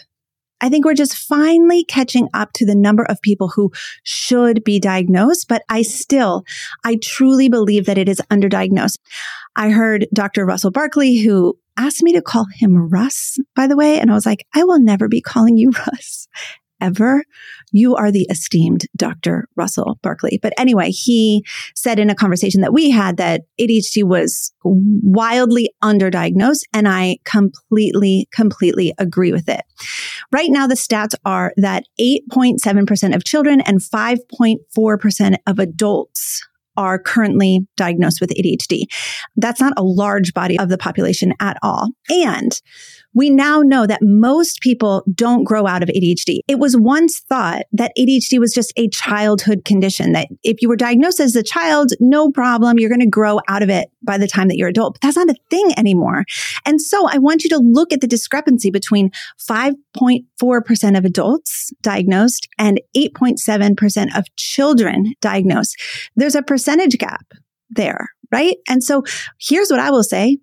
I 0.62 0.70
think 0.70 0.86
we're 0.86 0.94
just 0.94 1.18
finally 1.18 1.84
catching 1.84 2.30
up 2.34 2.54
to 2.54 2.66
the 2.66 2.74
number 2.74 3.04
of 3.04 3.22
people 3.22 3.50
who 3.50 3.74
should 4.04 4.64
be 4.64 4.80
diagnosed, 4.80 5.50
but 5.50 5.64
I 5.68 5.82
still, 5.82 6.46
I 6.86 6.98
truly 7.04 7.50
believe 7.50 7.86
that 7.88 7.98
it 7.98 8.08
is 8.08 8.22
underdiagnosed. 8.32 9.00
I 9.58 9.72
heard 9.72 10.08
Dr. 10.14 10.46
Russell 10.46 10.72
Barkley, 10.72 11.18
who 11.18 11.60
asked 11.76 12.02
me 12.02 12.14
to 12.14 12.22
call 12.22 12.46
him 12.46 12.90
Russ, 12.90 13.38
by 13.58 13.68
the 13.68 13.76
way. 13.76 14.00
And 14.00 14.10
I 14.10 14.14
was 14.14 14.26
like, 14.26 14.48
I 14.56 14.64
will 14.64 14.80
never 14.80 15.10
be 15.10 15.20
calling 15.20 15.58
you 15.58 15.72
Russ 15.88 16.30
ever. 16.82 17.24
You 17.72 17.96
are 17.96 18.12
the 18.12 18.28
esteemed 18.30 18.86
Dr. 18.96 19.48
Russell 19.56 20.00
Barkley. 20.02 20.40
But 20.42 20.54
anyway, 20.58 20.90
he 20.90 21.46
said 21.76 22.00
in 22.00 22.10
a 22.10 22.16
conversation 22.16 22.62
that 22.62 22.74
we 22.74 22.90
had 22.90 23.18
that 23.18 23.42
ADHD 23.60 24.04
was 24.04 24.54
wildly 24.64 25.72
underdiagnosed. 25.84 26.64
And 26.74 26.88
I 26.88 27.18
completely, 27.26 28.28
completely 28.32 28.94
agree 28.98 29.32
with 29.32 29.50
it. 29.50 29.62
Right 30.32 30.50
now, 30.50 30.68
the 30.68 30.76
stats 30.76 31.16
are 31.26 31.54
that 31.58 31.86
8.7% 32.00 33.16
of 33.16 33.24
children 33.24 33.62
and 33.62 33.80
5.4% 33.80 35.36
of 35.48 35.60
adults 35.60 36.46
are 36.78 37.00
currently 37.00 37.62
diagnosed 37.78 38.20
with 38.20 38.32
ADHD. 38.32 38.84
That's 39.36 39.62
not 39.62 39.74
a 39.78 39.84
large 39.84 40.34
body 40.34 40.60
of 40.60 40.70
the 40.70 40.78
population 40.78 41.34
at 41.40 41.58
all. 41.64 41.90
And 42.10 42.52
we 43.16 43.30
now 43.30 43.62
know 43.62 43.88
that 43.88 44.02
most 44.02 44.60
people 44.62 45.04
don't 45.14 45.46
grow 45.46 45.66
out 45.66 45.82
of 45.82 45.90
ADHD. 45.90 46.40
It 46.48 46.60
was 46.60 46.78
once 46.78 47.22
thought 47.28 47.64
that 47.72 47.94
ADHD 47.98 48.40
was 48.40 48.54
just 48.54 48.74
a 48.76 48.90
childhood 48.90 49.64
condition, 49.66 50.12
that 50.12 50.28
if 50.44 50.62
you 50.62 50.70
were 50.70 50.76
diagnosed 50.76 51.20
as 51.20 51.36
a 51.36 51.42
child, 51.42 51.92
no 52.00 52.30
problem, 52.30 52.78
you're 52.78 52.90
going 52.90 53.00
to 53.00 53.08
grow 53.08 53.40
out 53.48 53.64
of 53.64 53.70
it 53.70 53.90
by 54.04 54.18
the 54.18 54.28
time 54.28 54.50
that 54.50 54.58
you're 54.58 54.70
adult. 54.70 54.96
But 54.96 55.02
that's 55.02 55.18
not 55.18 55.30
a 55.30 55.36
thing 55.50 55.72
anymore. 55.78 56.26
And 56.66 56.82
so 56.82 57.08
I 57.10 57.18
want 57.18 57.44
you 57.44 57.50
to 57.52 57.58
look 57.58 57.94
at 57.94 58.02
the 58.02 58.08
discrepancy 58.08 58.70
between 58.70 59.12
5.4% 59.50 60.98
of 60.98 61.06
adults 61.06 61.74
diagnosed 61.82 62.48
and 62.60 62.82
8.7% 62.96 64.18
of 64.18 64.26
children 64.36 65.14
diagnosed. 65.22 65.80
There's 66.16 66.36
a 66.36 66.44
percentage 66.44 66.98
gap 66.98 67.26
there, 67.70 68.10
right? 68.32 68.58
And 68.68 68.84
so 68.84 69.04
here's 69.40 69.70
what 69.70 69.80
I 69.80 69.90
will 69.90 70.04
say. 70.04 70.38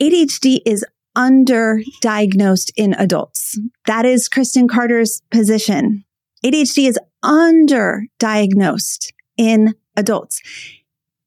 ADHD 0.00 0.60
is 0.66 0.84
underdiagnosed 1.16 2.70
in 2.76 2.92
adults. 2.94 3.58
That 3.86 4.04
is 4.04 4.28
Kristen 4.28 4.68
Carter's 4.68 5.22
position. 5.30 6.04
ADHD 6.44 6.88
is 6.88 6.98
underdiagnosed 7.24 9.12
in 9.36 9.74
adults. 9.96 10.40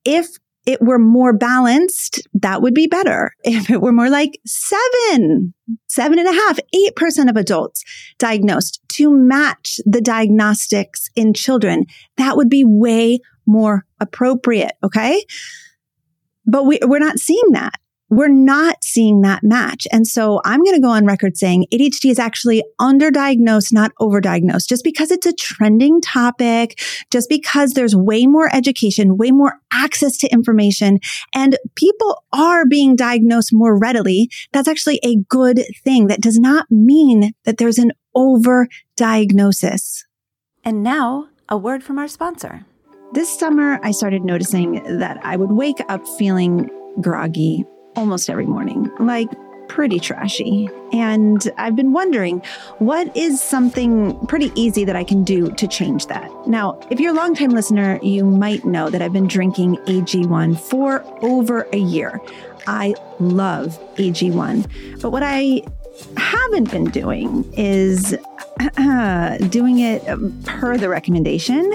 If 0.05 0.27
it 0.65 0.81
were 0.81 0.99
more 0.99 1.35
balanced, 1.35 2.21
that 2.35 2.61
would 2.61 2.75
be 2.75 2.87
better. 2.87 3.31
If 3.43 3.69
it 3.69 3.81
were 3.81 3.91
more 3.91 4.09
like 4.09 4.39
seven, 4.45 5.53
seven 5.87 6.19
and 6.19 6.27
a 6.27 6.33
half, 6.33 6.59
eight 6.75 6.95
percent 6.95 7.29
of 7.29 7.35
adults 7.37 7.83
diagnosed 8.19 8.79
to 8.89 9.11
match 9.11 9.79
the 9.85 10.01
diagnostics 10.01 11.09
in 11.15 11.33
children, 11.33 11.85
that 12.17 12.37
would 12.37 12.49
be 12.49 12.63
way 12.63 13.19
more 13.47 13.85
appropriate. 13.99 14.73
Okay. 14.83 15.23
But 16.45 16.65
we, 16.65 16.79
we're 16.83 16.99
not 16.99 17.19
seeing 17.19 17.51
that 17.51 17.73
we're 18.09 18.27
not 18.27 18.83
seeing 18.83 19.21
that 19.21 19.43
match. 19.43 19.87
And 19.91 20.07
so 20.07 20.41
I'm 20.45 20.63
going 20.63 20.75
to 20.75 20.81
go 20.81 20.89
on 20.89 21.05
record 21.05 21.37
saying 21.37 21.67
ADHD 21.71 22.09
is 22.09 22.19
actually 22.19 22.63
underdiagnosed, 22.81 23.71
not 23.71 23.91
overdiagnosed. 23.99 24.67
Just 24.67 24.83
because 24.83 25.11
it's 25.11 25.27
a 25.27 25.33
trending 25.33 26.01
topic, 26.01 26.81
just 27.11 27.29
because 27.29 27.73
there's 27.73 27.95
way 27.95 28.25
more 28.25 28.53
education, 28.53 29.17
way 29.17 29.31
more 29.31 29.59
access 29.71 30.17
to 30.17 30.27
information, 30.31 30.99
and 31.33 31.57
people 31.75 32.23
are 32.33 32.65
being 32.65 32.95
diagnosed 32.95 33.49
more 33.51 33.77
readily, 33.77 34.29
that's 34.51 34.67
actually 34.67 34.99
a 35.03 35.17
good 35.29 35.63
thing. 35.83 36.07
That 36.07 36.21
does 36.21 36.39
not 36.39 36.65
mean 36.69 37.33
that 37.45 37.57
there's 37.57 37.77
an 37.77 37.91
overdiagnosis. 38.15 40.03
And 40.63 40.83
now, 40.83 41.27
a 41.47 41.57
word 41.57 41.83
from 41.83 41.99
our 41.99 42.07
sponsor. 42.07 42.65
This 43.13 43.29
summer, 43.39 43.79
I 43.81 43.91
started 43.91 44.23
noticing 44.23 44.99
that 44.99 45.19
I 45.23 45.35
would 45.35 45.51
wake 45.51 45.81
up 45.89 46.07
feeling 46.07 46.69
groggy 47.01 47.65
almost 47.95 48.29
every 48.29 48.45
morning, 48.45 48.89
like 48.99 49.29
pretty 49.67 49.99
trashy. 49.99 50.67
And 50.91 51.49
I've 51.57 51.75
been 51.75 51.93
wondering 51.93 52.41
what 52.79 53.15
is 53.15 53.39
something 53.39 54.19
pretty 54.27 54.51
easy 54.55 54.83
that 54.83 54.95
I 54.95 55.03
can 55.03 55.23
do 55.23 55.51
to 55.51 55.67
change 55.67 56.07
that? 56.07 56.29
Now, 56.47 56.79
if 56.89 56.99
you're 56.99 57.11
a 57.11 57.15
longtime 57.15 57.51
listener, 57.51 57.99
you 58.01 58.25
might 58.25 58.65
know 58.65 58.89
that 58.89 59.01
I've 59.01 59.13
been 59.13 59.27
drinking 59.27 59.77
AG1 59.85 60.59
for 60.59 61.03
over 61.23 61.67
a 61.71 61.77
year. 61.77 62.19
I 62.67 62.95
love 63.19 63.79
AG1. 63.95 65.01
But 65.01 65.11
what 65.11 65.23
I 65.23 65.63
haven't 66.17 66.71
been 66.71 66.85
doing 66.85 67.51
is 67.55 68.17
uh, 68.77 69.37
doing 69.49 69.79
it 69.79 70.03
per 70.45 70.77
the 70.77 70.89
recommendation 70.89 71.71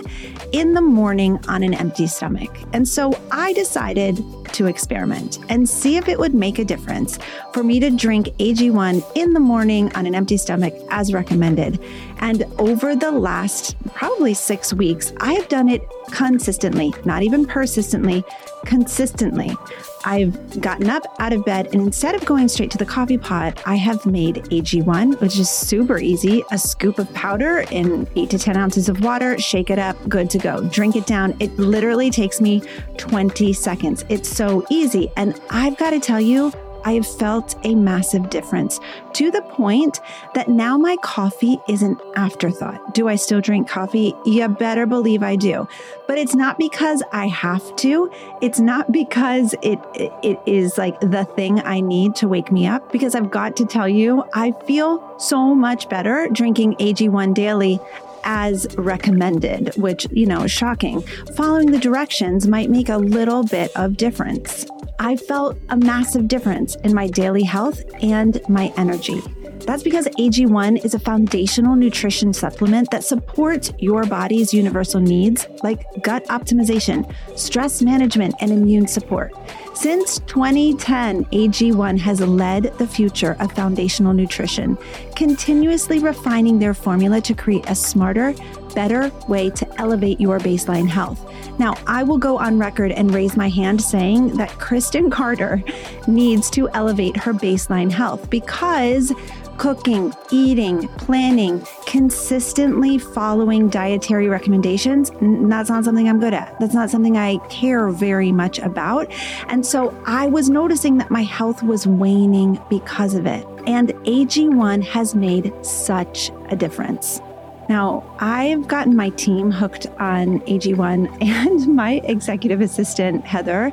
in 0.52 0.74
the 0.74 0.80
morning 0.80 1.38
on 1.48 1.62
an 1.62 1.74
empty 1.74 2.06
stomach. 2.06 2.50
And 2.72 2.86
so 2.86 3.18
I 3.30 3.52
decided 3.54 4.22
to 4.52 4.66
experiment 4.66 5.38
and 5.48 5.68
see 5.68 5.96
if 5.96 6.08
it 6.08 6.18
would 6.18 6.34
make 6.34 6.58
a 6.58 6.64
difference 6.64 7.18
for 7.52 7.64
me 7.64 7.80
to 7.80 7.90
drink 7.90 8.28
AG1 8.38 9.04
in 9.16 9.32
the 9.32 9.40
morning 9.40 9.94
on 9.96 10.06
an 10.06 10.14
empty 10.14 10.36
stomach 10.36 10.74
as 10.90 11.12
recommended. 11.12 11.80
And 12.18 12.44
over 12.58 12.94
the 12.94 13.10
last 13.10 13.76
probably 13.94 14.34
six 14.34 14.72
weeks, 14.72 15.12
I 15.18 15.32
have 15.34 15.48
done 15.48 15.68
it 15.68 15.82
consistently, 16.12 16.94
not 17.04 17.22
even 17.22 17.46
persistently, 17.46 18.24
consistently. 18.64 19.56
I've 20.04 20.60
gotten 20.60 20.90
up 20.90 21.04
out 21.18 21.32
of 21.32 21.44
bed 21.44 21.68
and 21.72 21.82
instead 21.82 22.14
of 22.14 22.24
going 22.24 22.48
straight 22.48 22.70
to 22.72 22.78
the 22.78 22.84
coffee 22.84 23.18
pot, 23.18 23.62
I 23.66 23.76
have 23.76 24.04
made 24.06 24.36
AG1, 24.36 25.20
which 25.20 25.38
is 25.38 25.48
super 25.48 25.98
easy. 25.98 26.44
A 26.52 26.58
scoop 26.58 26.98
of 26.98 27.12
powder 27.14 27.64
in 27.70 28.06
eight 28.16 28.30
to 28.30 28.38
10 28.38 28.56
ounces 28.56 28.88
of 28.88 29.00
water, 29.00 29.38
shake 29.38 29.70
it 29.70 29.78
up, 29.78 29.96
good 30.08 30.30
to 30.30 30.38
go. 30.38 30.62
Drink 30.68 30.96
it 30.96 31.06
down. 31.06 31.36
It 31.40 31.56
literally 31.58 32.10
takes 32.10 32.40
me 32.40 32.62
20 32.98 33.52
seconds. 33.52 34.04
It's 34.08 34.28
so 34.28 34.66
easy. 34.70 35.10
And 35.16 35.40
I've 35.50 35.76
got 35.78 35.90
to 35.90 36.00
tell 36.00 36.20
you, 36.20 36.52
I 36.84 36.92
have 36.92 37.06
felt 37.06 37.54
a 37.64 37.74
massive 37.74 38.30
difference 38.30 38.78
to 39.14 39.30
the 39.30 39.42
point 39.42 40.00
that 40.34 40.48
now 40.48 40.76
my 40.76 40.96
coffee 41.02 41.58
is 41.68 41.82
an 41.82 41.98
afterthought. 42.16 42.94
Do 42.94 43.08
I 43.08 43.16
still 43.16 43.40
drink 43.40 43.68
coffee? 43.68 44.14
You 44.24 44.48
better 44.48 44.86
believe 44.86 45.22
I 45.22 45.36
do. 45.36 45.66
But 46.06 46.18
it's 46.18 46.34
not 46.34 46.58
because 46.58 47.02
I 47.12 47.28
have 47.28 47.74
to. 47.76 48.10
It's 48.42 48.60
not 48.60 48.92
because 48.92 49.54
it 49.62 49.78
it 49.94 50.38
is 50.46 50.76
like 50.76 51.00
the 51.00 51.24
thing 51.24 51.60
I 51.60 51.80
need 51.80 52.14
to 52.16 52.28
wake 52.28 52.52
me 52.52 52.66
up 52.66 52.92
because 52.92 53.14
I've 53.14 53.30
got 53.30 53.56
to 53.56 53.66
tell 53.66 53.88
you, 53.88 54.24
I 54.34 54.52
feel 54.66 55.14
so 55.18 55.54
much 55.54 55.88
better 55.88 56.28
drinking 56.30 56.74
AG1 56.76 57.34
daily 57.34 57.80
as 58.24 58.66
recommended, 58.76 59.74
which, 59.76 60.06
you 60.10 60.26
know, 60.26 60.42
is 60.42 60.50
shocking. 60.50 61.00
Following 61.36 61.70
the 61.70 61.78
directions 61.78 62.48
might 62.48 62.70
make 62.70 62.88
a 62.88 62.98
little 62.98 63.44
bit 63.44 63.70
of 63.76 63.96
difference. 63.96 64.66
I 64.98 65.16
felt 65.16 65.58
a 65.70 65.76
massive 65.76 66.28
difference 66.28 66.76
in 66.76 66.94
my 66.94 67.06
daily 67.08 67.42
health 67.42 67.82
and 68.02 68.40
my 68.48 68.72
energy. 68.76 69.20
That's 69.66 69.82
because 69.82 70.06
AG1 70.06 70.84
is 70.84 70.92
a 70.92 70.98
foundational 70.98 71.74
nutrition 71.74 72.34
supplement 72.34 72.90
that 72.90 73.02
supports 73.02 73.72
your 73.78 74.04
body's 74.04 74.52
universal 74.52 75.00
needs 75.00 75.46
like 75.62 75.86
gut 76.02 76.24
optimization, 76.26 77.10
stress 77.38 77.80
management, 77.80 78.34
and 78.40 78.52
immune 78.52 78.86
support. 78.86 79.32
Since 79.74 80.20
2010, 80.20 81.24
AG1 81.26 81.98
has 81.98 82.20
led 82.20 82.78
the 82.78 82.86
future 82.86 83.36
of 83.40 83.52
foundational 83.52 84.12
nutrition, 84.12 84.78
continuously 85.16 85.98
refining 85.98 86.60
their 86.60 86.74
formula 86.74 87.20
to 87.22 87.34
create 87.34 87.68
a 87.68 87.74
smarter, 87.74 88.34
better 88.74 89.10
way 89.28 89.50
to 89.50 89.80
elevate 89.80 90.20
your 90.20 90.38
baseline 90.38 90.88
health. 90.88 91.28
Now, 91.58 91.74
I 91.88 92.04
will 92.04 92.18
go 92.18 92.38
on 92.38 92.58
record 92.58 92.92
and 92.92 93.12
raise 93.12 93.36
my 93.36 93.48
hand 93.48 93.82
saying 93.82 94.36
that 94.36 94.50
Kristen 94.50 95.10
Carter 95.10 95.62
needs 96.06 96.50
to 96.50 96.68
elevate 96.70 97.16
her 97.16 97.32
baseline 97.32 97.90
health 97.90 98.30
because 98.30 99.12
cooking, 99.58 100.14
eating, 100.30 100.88
planning, 100.88 101.66
consistently 101.86 102.98
following 102.98 103.68
dietary 103.68 104.28
recommendations, 104.28 105.10
that's 105.10 105.70
not 105.70 105.84
something 105.84 106.08
I'm 106.08 106.20
good 106.20 106.34
at. 106.34 106.58
That's 106.60 106.74
not 106.74 106.90
something 106.90 107.16
I 107.16 107.38
care 107.48 107.88
very 107.88 108.32
much 108.32 108.58
about. 108.58 109.12
And 109.48 109.64
so 109.64 109.96
I 110.06 110.26
was 110.26 110.50
noticing 110.50 110.98
that 110.98 111.10
my 111.10 111.22
health 111.22 111.62
was 111.62 111.86
waning 111.86 112.60
because 112.68 113.14
of 113.14 113.26
it. 113.26 113.46
And 113.66 113.90
AG1 114.04 114.84
has 114.84 115.14
made 115.14 115.52
such 115.64 116.30
a 116.50 116.56
difference. 116.56 117.20
Now, 117.68 118.04
I've 118.18 118.68
gotten 118.68 118.94
my 118.94 119.08
team 119.10 119.50
hooked 119.50 119.86
on 119.98 120.40
AG1 120.40 121.22
and 121.22 121.74
my 121.74 122.02
executive 122.04 122.60
assistant, 122.60 123.24
Heather. 123.24 123.72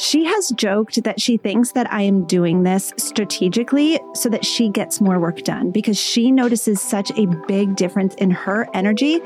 She 0.00 0.24
has 0.24 0.48
joked 0.52 1.04
that 1.04 1.20
she 1.20 1.36
thinks 1.36 1.72
that 1.72 1.92
I 1.92 2.00
am 2.00 2.24
doing 2.24 2.62
this 2.62 2.94
strategically 2.96 4.00
so 4.14 4.30
that 4.30 4.46
she 4.46 4.70
gets 4.70 4.98
more 4.98 5.20
work 5.20 5.42
done 5.42 5.70
because 5.70 6.00
she 6.00 6.32
notices 6.32 6.80
such 6.80 7.10
a 7.18 7.26
big 7.46 7.76
difference 7.76 8.14
in 8.14 8.30
her 8.30 8.66
energy 8.72 9.20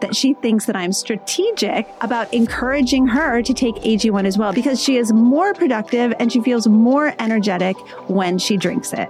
that 0.00 0.16
she 0.16 0.34
thinks 0.34 0.66
that 0.66 0.74
I'm 0.74 0.90
strategic 0.90 1.86
about 2.00 2.34
encouraging 2.34 3.06
her 3.06 3.40
to 3.40 3.54
take 3.54 3.76
AG1 3.76 4.26
as 4.26 4.36
well 4.36 4.52
because 4.52 4.82
she 4.82 4.96
is 4.96 5.12
more 5.12 5.54
productive 5.54 6.12
and 6.18 6.32
she 6.32 6.40
feels 6.40 6.66
more 6.66 7.14
energetic 7.20 7.76
when 8.08 8.36
she 8.36 8.56
drinks 8.56 8.92
it. 8.92 9.08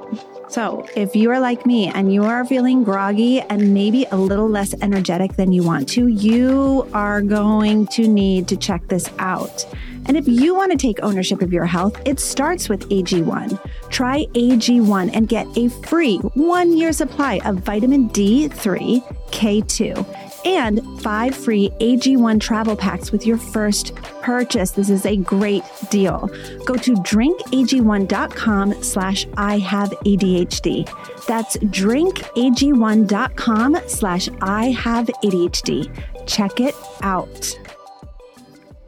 So, 0.48 0.86
if 0.94 1.16
you 1.16 1.30
are 1.30 1.40
like 1.40 1.64
me 1.64 1.88
and 1.88 2.12
you 2.12 2.24
are 2.24 2.44
feeling 2.44 2.84
groggy 2.84 3.40
and 3.40 3.72
maybe 3.72 4.04
a 4.12 4.16
little 4.16 4.48
less 4.48 4.74
energetic 4.82 5.36
than 5.36 5.50
you 5.50 5.62
want 5.62 5.88
to, 5.90 6.08
you 6.08 6.86
are 6.92 7.22
going 7.22 7.86
to 7.88 8.06
need 8.06 8.48
to 8.48 8.56
check 8.58 8.86
this 8.88 9.10
out. 9.18 9.64
And 10.06 10.16
if 10.16 10.26
you 10.26 10.54
want 10.54 10.72
to 10.72 10.78
take 10.78 11.02
ownership 11.02 11.42
of 11.42 11.52
your 11.52 11.66
health, 11.66 12.00
it 12.04 12.20
starts 12.20 12.68
with 12.68 12.88
AG1. 12.88 13.60
Try 13.90 14.26
AG1 14.34 15.10
and 15.14 15.28
get 15.28 15.46
a 15.56 15.68
free 15.68 16.18
one 16.34 16.76
year 16.76 16.92
supply 16.92 17.40
of 17.44 17.58
vitamin 17.58 18.08
D3, 18.10 19.02
K2 19.30 20.26
and 20.46 20.80
five 21.02 21.34
free 21.34 21.68
AG1 21.80 22.40
travel 22.40 22.76
packs 22.76 23.10
with 23.10 23.26
your 23.26 23.36
first 23.36 23.96
purchase. 24.22 24.70
This 24.70 24.88
is 24.88 25.04
a 25.04 25.16
great 25.16 25.64
deal. 25.90 26.30
Go 26.64 26.76
to 26.76 26.94
drinkag1.com 26.94 28.82
slash 28.82 29.26
I 29.36 29.58
have 29.58 29.90
ADHD. 29.90 30.88
That's 31.26 31.56
drinkag1.com 31.56 33.76
slash 33.88 34.28
I 34.40 34.70
have 34.70 35.06
ADHD. 35.24 35.90
Check 36.26 36.60
it 36.60 36.76
out. 37.02 37.58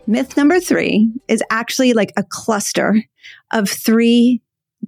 Myth 0.09 0.39
number 0.39 0.59
three 0.59 1.13
is 1.29 1.43
actually 1.51 1.93
like 1.93 2.15
a 2.17 2.25
cluster 2.27 3.05
of 3.53 3.69
three 3.69 4.41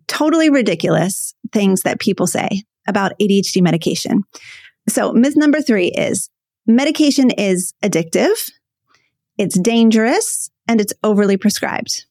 totally 0.09 0.48
ridiculous 0.48 1.35
things 1.52 1.83
that 1.83 2.00
people 2.00 2.26
say 2.26 2.62
about 2.88 3.12
ADHD 3.20 3.61
medication. 3.61 4.22
So 4.88 5.12
myth 5.12 5.37
number 5.37 5.61
three 5.61 5.88
is 5.88 6.30
medication 6.66 7.30
is 7.33 7.74
addictive, 7.85 8.50
it's 9.37 9.59
dangerous, 9.59 10.50
and 10.66 10.80
it's 10.80 10.94
overly 11.04 11.37
prescribed. 11.37 12.06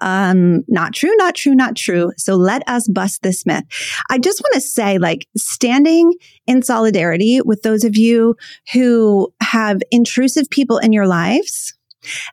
Um, 0.00 0.64
not 0.66 0.94
true, 0.94 1.14
not 1.18 1.36
true, 1.36 1.54
not 1.54 1.76
true. 1.76 2.10
So 2.16 2.34
let 2.34 2.68
us 2.68 2.88
bust 2.88 3.22
this 3.22 3.46
myth. 3.46 3.62
I 4.10 4.18
just 4.18 4.40
want 4.40 4.54
to 4.54 4.60
say, 4.60 4.98
like, 4.98 5.28
standing 5.36 6.12
in 6.48 6.62
solidarity 6.62 7.40
with 7.44 7.62
those 7.62 7.84
of 7.84 7.96
you 7.96 8.34
who 8.72 9.32
have 9.40 9.80
intrusive 9.92 10.50
people 10.50 10.78
in 10.78 10.92
your 10.92 11.06
lives 11.06 11.74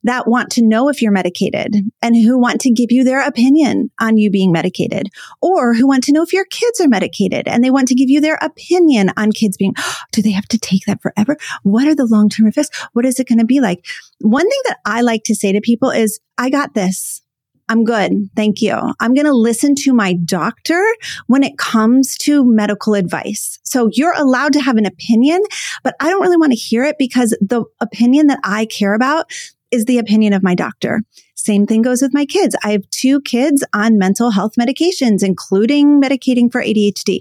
that 0.04 0.28
want 0.28 0.52
to 0.52 0.66
know 0.66 0.90
if 0.90 1.02
you're 1.02 1.12
medicated 1.12 1.76
and 2.02 2.16
who 2.16 2.40
want 2.40 2.62
to 2.62 2.72
give 2.72 2.92
you 2.92 3.04
their 3.04 3.26
opinion 3.26 3.92
on 4.00 4.18
you 4.18 4.30
being 4.30 4.52
medicated 4.52 5.10
or 5.42 5.74
who 5.74 5.88
want 5.88 6.04
to 6.06 6.12
know 6.12 6.24
if 6.24 6.34
your 6.34 6.46
kids 6.46 6.80
are 6.80 6.88
medicated 6.88 7.48
and 7.48 7.64
they 7.64 7.72
want 7.72 7.88
to 7.88 7.96
give 7.96 8.10
you 8.10 8.22
their 8.22 8.38
opinion 8.42 9.12
on 9.18 9.32
kids 9.32 9.58
being, 9.58 9.74
do 10.12 10.22
they 10.22 10.32
have 10.32 10.48
to 10.48 10.58
take 10.58 10.86
that 10.86 11.02
forever? 11.02 11.38
What 11.64 11.88
are 11.88 11.96
the 11.96 12.06
long-term 12.06 12.48
effects? 12.48 12.70
What 12.94 13.06
is 13.06 13.20
it 13.20 13.28
going 13.28 13.40
to 13.40 13.46
be 13.46 13.60
like? 13.60 13.86
One 14.20 14.50
thing 14.50 14.62
that 14.66 14.78
I 14.86 15.02
like 15.02 15.24
to 15.26 15.36
say 15.36 15.52
to 15.52 15.62
people 15.62 15.90
is, 15.90 16.20
I 16.38 16.50
got 16.50 16.74
this. 16.74 17.22
I'm 17.70 17.84
good. 17.84 18.30
Thank 18.36 18.62
you. 18.64 18.76
I'm 19.00 19.14
going 19.14 19.28
to 19.28 19.34
listen 19.34 19.76
to 19.76 19.94
my 19.94 20.14
doctor 20.14 20.84
when 21.28 21.44
it 21.44 21.58
comes 21.60 22.18
to 22.18 22.44
medical 22.44 22.96
advice. 22.96 23.60
So 23.64 23.90
you're 23.94 24.16
allowed 24.18 24.54
to 24.54 24.62
have 24.62 24.78
an 24.78 24.88
opinion, 24.88 25.44
but 25.84 25.96
I 26.00 26.10
don't 26.10 26.22
really 26.22 26.38
want 26.38 26.52
to 26.52 26.58
hear 26.58 26.84
it 26.84 26.98
because 26.98 27.38
the 27.40 27.64
opinion 27.80 28.28
that 28.28 28.40
I 28.44 28.66
care 28.66 28.96
about 28.96 29.32
is 29.72 29.86
the 29.86 29.98
opinion 29.98 30.34
of 30.34 30.44
my 30.44 30.56
doctor. 30.56 31.02
Same 31.36 31.66
thing 31.66 31.82
goes 31.82 32.02
with 32.02 32.14
my 32.14 32.26
kids. 32.26 32.56
I 32.64 32.72
have 32.72 32.90
two 32.90 33.22
kids 33.22 33.64
on 33.74 33.98
mental 33.98 34.32
health 34.32 34.54
medications, 34.60 35.24
including 35.24 36.02
medicating 36.02 36.52
for 36.52 36.62
ADHD. 36.62 37.20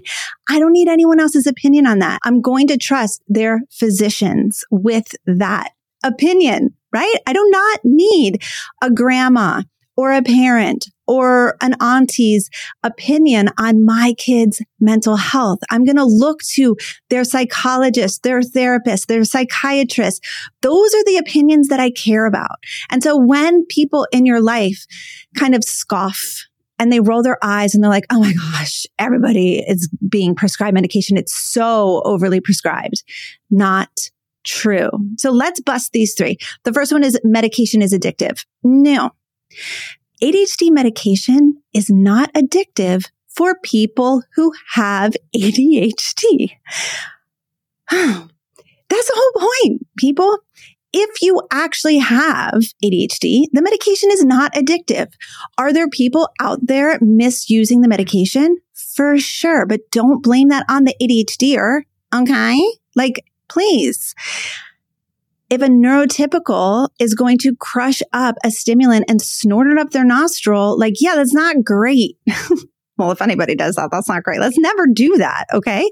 I 0.49 0.59
don't 0.59 0.73
need 0.73 0.89
anyone 0.89 1.19
else's 1.19 1.47
opinion 1.47 1.87
on 1.87 1.99
that. 1.99 2.19
I'm 2.23 2.41
going 2.41 2.67
to 2.67 2.77
trust 2.77 3.23
their 3.27 3.61
physicians 3.71 4.65
with 4.69 5.15
that 5.25 5.71
opinion, 6.03 6.75
right? 6.93 7.15
I 7.25 7.33
do 7.33 7.47
not 7.49 7.79
need 7.83 8.43
a 8.81 8.91
grandma 8.91 9.63
or 9.99 10.13
a 10.13 10.23
parent 10.23 10.85
or 11.07 11.57
an 11.59 11.75
auntie's 11.81 12.49
opinion 12.83 13.49
on 13.59 13.83
my 13.83 14.13
kid's 14.17 14.61
mental 14.79 15.17
health. 15.17 15.59
I'm 15.69 15.83
going 15.83 15.97
to 15.97 16.05
look 16.05 16.39
to 16.53 16.77
their 17.09 17.25
psychologist, 17.25 18.23
their 18.23 18.41
therapist, 18.41 19.09
their 19.09 19.25
psychiatrist. 19.25 20.23
Those 20.61 20.93
are 20.93 21.03
the 21.03 21.17
opinions 21.17 21.67
that 21.67 21.81
I 21.81 21.91
care 21.91 22.25
about. 22.25 22.63
And 22.89 23.03
so 23.03 23.17
when 23.17 23.65
people 23.65 24.07
in 24.13 24.25
your 24.25 24.39
life 24.39 24.85
kind 25.37 25.53
of 25.53 25.65
scoff 25.65 26.45
and 26.79 26.93
they 26.93 27.01
roll 27.01 27.21
their 27.21 27.37
eyes 27.43 27.75
and 27.75 27.83
they're 27.83 27.91
like, 27.91 28.07
Oh 28.09 28.21
my 28.21 28.31
gosh, 28.31 28.85
everybody 28.97 29.59
is 29.59 29.89
being 30.07 30.33
prescribed 30.33 30.75
medication. 30.75 31.17
It's 31.17 31.37
so 31.37 32.01
overly 32.05 32.39
prescribed. 32.39 33.03
Not 33.51 33.89
true. 34.45 34.91
So 35.17 35.31
let's 35.31 35.59
bust 35.59 35.91
these 35.91 36.13
three. 36.15 36.37
The 36.63 36.71
first 36.71 36.93
one 36.93 37.03
is 37.03 37.19
medication 37.25 37.81
is 37.81 37.93
addictive. 37.93 38.45
No, 38.63 39.11
ADHD 40.21 40.71
medication 40.71 41.61
is 41.73 41.89
not 41.89 42.33
addictive 42.33 43.05
for 43.27 43.55
people 43.63 44.23
who 44.35 44.51
have 44.73 45.13
ADHD. 45.35 46.51
That's 47.89 49.07
the 49.07 49.13
whole 49.15 49.49
point, 49.49 49.87
people. 49.97 50.39
If 50.91 51.21
you 51.21 51.41
actually 51.51 51.99
have 51.99 52.55
ADHD, 52.83 53.45
the 53.53 53.61
medication 53.61 54.09
is 54.11 54.25
not 54.25 54.53
addictive. 54.53 55.13
Are 55.57 55.71
there 55.71 55.87
people 55.87 56.29
out 56.41 56.59
there 56.63 56.97
misusing 56.99 57.81
the 57.81 57.87
medication? 57.87 58.57
For 58.95 59.19
sure, 59.19 59.65
but 59.65 59.81
don't 59.91 60.23
blame 60.23 60.49
that 60.49 60.65
on 60.67 60.85
the 60.85 60.95
ADHDer. 61.01 61.83
Okay. 62.13 62.59
Like, 62.95 63.23
please. 63.47 64.15
If 65.49 65.61
a 65.61 65.67
neurotypical 65.67 66.89
is 66.99 67.15
going 67.15 67.39
to 67.39 67.55
crush 67.55 68.01
up 68.13 68.35
a 68.43 68.51
stimulant 68.51 69.05
and 69.07 69.21
snort 69.21 69.67
it 69.67 69.77
up 69.77 69.91
their 69.91 70.05
nostril, 70.05 70.77
like, 70.77 70.95
yeah, 70.99 71.15
that's 71.15 71.33
not 71.33 71.63
great. 71.63 72.17
well, 72.97 73.11
if 73.11 73.21
anybody 73.21 73.55
does 73.55 73.75
that, 73.75 73.89
that's 73.91 74.07
not 74.07 74.23
great. 74.23 74.39
Let's 74.39 74.59
never 74.59 74.85
do 74.93 75.17
that. 75.17 75.45
Okay. 75.53 75.89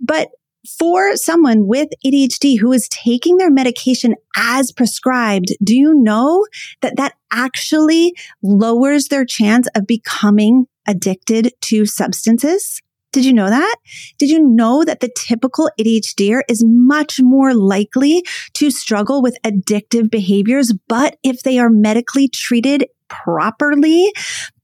But 0.00 0.30
for 0.78 1.16
someone 1.16 1.66
with 1.66 1.88
ADHD 2.04 2.58
who 2.58 2.72
is 2.72 2.88
taking 2.88 3.36
their 3.36 3.50
medication 3.50 4.14
as 4.36 4.72
prescribed, 4.72 5.54
do 5.62 5.76
you 5.76 5.94
know 5.94 6.44
that 6.80 6.96
that 6.96 7.14
actually 7.30 8.14
lowers 8.42 9.06
their 9.08 9.24
chance 9.24 9.68
of 9.76 9.86
becoming 9.86 10.66
addicted 10.88 11.52
to 11.60 11.86
substances? 11.86 12.82
Did 13.16 13.24
you 13.24 13.32
know 13.32 13.48
that? 13.48 13.76
Did 14.18 14.28
you 14.28 14.46
know 14.46 14.84
that 14.84 15.00
the 15.00 15.08
typical 15.16 15.70
ADHDer 15.80 16.42
is 16.50 16.62
much 16.66 17.18
more 17.18 17.54
likely 17.54 18.22
to 18.52 18.70
struggle 18.70 19.22
with 19.22 19.38
addictive 19.42 20.10
behaviors, 20.10 20.74
but 20.86 21.16
if 21.22 21.42
they 21.42 21.58
are 21.58 21.70
medically 21.70 22.28
treated 22.28 22.84
properly, 23.08 24.12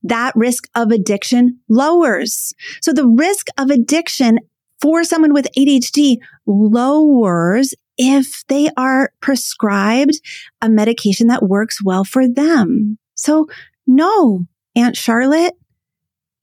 that 0.03 0.35
risk 0.37 0.65
of 0.75 0.91
addiction 0.91 1.61
lowers. 1.71 2.53
So 2.83 2.93
the 2.93 3.09
risk 3.09 3.47
of 3.57 3.71
addiction 3.71 4.38
for 4.83 5.03
someone 5.03 5.33
with 5.33 5.49
ADHD 5.57 6.19
lowers 6.45 7.73
if 7.97 8.45
they 8.49 8.69
are 8.77 9.15
prescribed 9.23 10.21
a 10.61 10.69
medication 10.69 11.29
that 11.29 11.43
works 11.43 11.83
well 11.83 12.05
for 12.05 12.29
them. 12.29 12.99
So 13.15 13.47
no, 13.87 14.45
Aunt 14.77 14.95
Charlotte, 14.95 15.55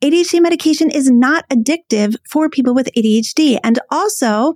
ADHD 0.03 0.41
medication 0.41 0.89
is 0.89 1.09
not 1.11 1.47
addictive 1.49 2.15
for 2.29 2.49
people 2.49 2.73
with 2.73 2.89
ADHD. 2.97 3.59
And 3.63 3.79
also, 3.91 4.53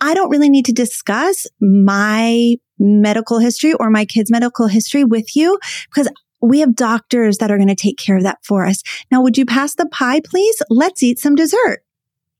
I 0.00 0.14
don't 0.14 0.30
really 0.30 0.50
need 0.50 0.66
to 0.66 0.72
discuss 0.72 1.46
my 1.60 2.56
medical 2.78 3.38
history 3.38 3.72
or 3.74 3.88
my 3.88 4.04
kids' 4.04 4.30
medical 4.30 4.66
history 4.66 5.04
with 5.04 5.34
you 5.36 5.58
because 5.88 6.08
we 6.42 6.60
have 6.60 6.74
doctors 6.74 7.38
that 7.38 7.50
are 7.50 7.56
going 7.56 7.68
to 7.68 7.74
take 7.74 7.96
care 7.96 8.16
of 8.16 8.24
that 8.24 8.38
for 8.44 8.66
us. 8.66 8.82
Now, 9.10 9.22
would 9.22 9.38
you 9.38 9.46
pass 9.46 9.76
the 9.76 9.86
pie, 9.86 10.20
please? 10.20 10.60
Let's 10.68 11.02
eat 11.02 11.18
some 11.18 11.36
dessert. 11.36 11.84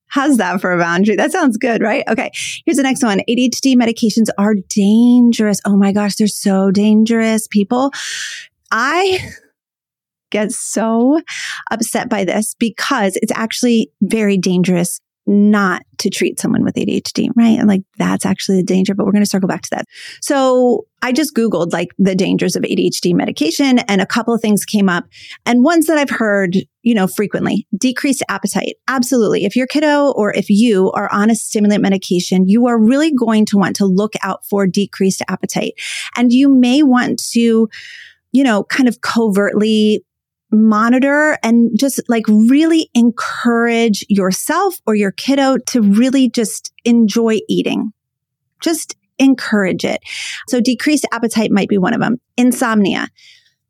How's 0.09 0.37
that 0.37 0.61
for 0.61 0.73
a 0.73 0.79
boundary? 0.79 1.17
That 1.17 1.33
sounds 1.33 1.57
good, 1.57 1.81
right? 1.81 2.05
Okay. 2.07 2.31
Here's 2.67 2.77
the 2.77 2.83
next 2.83 3.03
one. 3.03 3.21
ADHD 3.31 3.77
medications 3.77 4.29
are 4.37 4.55
dangerous. 4.69 5.59
Oh 5.65 5.77
my 5.77 5.93
gosh, 5.93 6.17
they're 6.17 6.27
so 6.27 6.71
dangerous. 6.71 7.49
People, 7.49 7.93
I 8.71 9.21
get 10.33 10.51
so 10.51 11.21
upset 11.71 12.09
by 12.09 12.25
this 12.25 12.57
because 12.59 13.17
it's 13.17 13.33
actually 13.33 13.93
very 14.03 14.37
dangerous 14.37 15.01
not 15.27 15.83
to 15.99 16.11
treat 16.11 16.41
someone 16.41 16.65
with 16.65 16.75
ADHD, 16.75 17.29
right? 17.37 17.59
And 17.59 17.69
like 17.69 17.83
that's 17.97 18.27
actually 18.27 18.57
the 18.57 18.65
danger, 18.65 18.95
but 18.95 19.07
we're 19.07 19.13
going 19.13 19.23
to 19.23 19.31
circle 19.31 19.49
back 19.49 19.63
to 19.63 19.69
that. 19.71 19.85
So 20.21 20.87
I 21.01 21.13
just 21.13 21.35
Googled 21.35 21.73
like 21.73 21.91
the 21.99 22.17
dangers 22.17 22.57
of 22.57 22.65
ADHD 22.65 23.15
medication 23.15 23.79
and 23.81 24.01
a 24.01 24.07
couple 24.07 24.35
of 24.35 24.41
things 24.41 24.65
came 24.65 24.89
up 24.89 25.05
and 25.47 25.63
ones 25.63 25.87
that 25.87 25.97
I've 25.97 26.11
heard, 26.11 26.57
you 26.83 26.95
know, 26.95 27.07
frequently 27.07 27.69
decreased 27.77 28.25
appetite. 28.29 28.75
Absolutely. 28.89 29.45
If 29.45 29.55
your 29.55 29.67
kiddo 29.69 30.11
or 30.11 30.33
if 30.35 30.51
you 30.51 30.91
are 30.91 31.13
on 31.13 31.31
a 31.31 31.37
stimulant 31.37 31.83
medication, 31.83 32.49
you 32.49 32.67
are 32.67 32.79
really 32.79 33.13
going 33.13 33.47
to 33.47 33.57
want 33.57 33.77
to 33.77 33.87
look 33.87 34.15
out 34.23 34.45
for 34.51 34.67
decreased 34.67 35.23
appetite 35.29 35.75
and 36.17 36.33
you 36.33 36.49
may 36.49 36.83
want 36.83 37.23
to, 37.33 37.69
you 38.33 38.43
know, 38.43 38.65
kind 38.65 38.89
of 38.89 39.03
covertly 39.03 40.05
monitor 40.53 41.39
and 41.43 41.71
just 41.79 42.01
like 42.09 42.25
really 42.29 42.91
encourage 42.95 44.05
yourself 44.09 44.77
or 44.87 44.95
your 44.95 45.11
kiddo 45.11 45.57
to 45.69 45.81
really 45.81 46.29
just 46.29 46.73
enjoy 46.85 47.39
eating. 47.49 47.93
Just 48.61 48.97
encourage 49.19 49.85
it. 49.85 50.01
So 50.49 50.61
decreased 50.61 51.07
appetite 51.13 51.51
might 51.51 51.69
be 51.69 51.79
one 51.79 51.95
of 51.95 52.01
them. 52.01 52.21
Insomnia. 52.37 53.09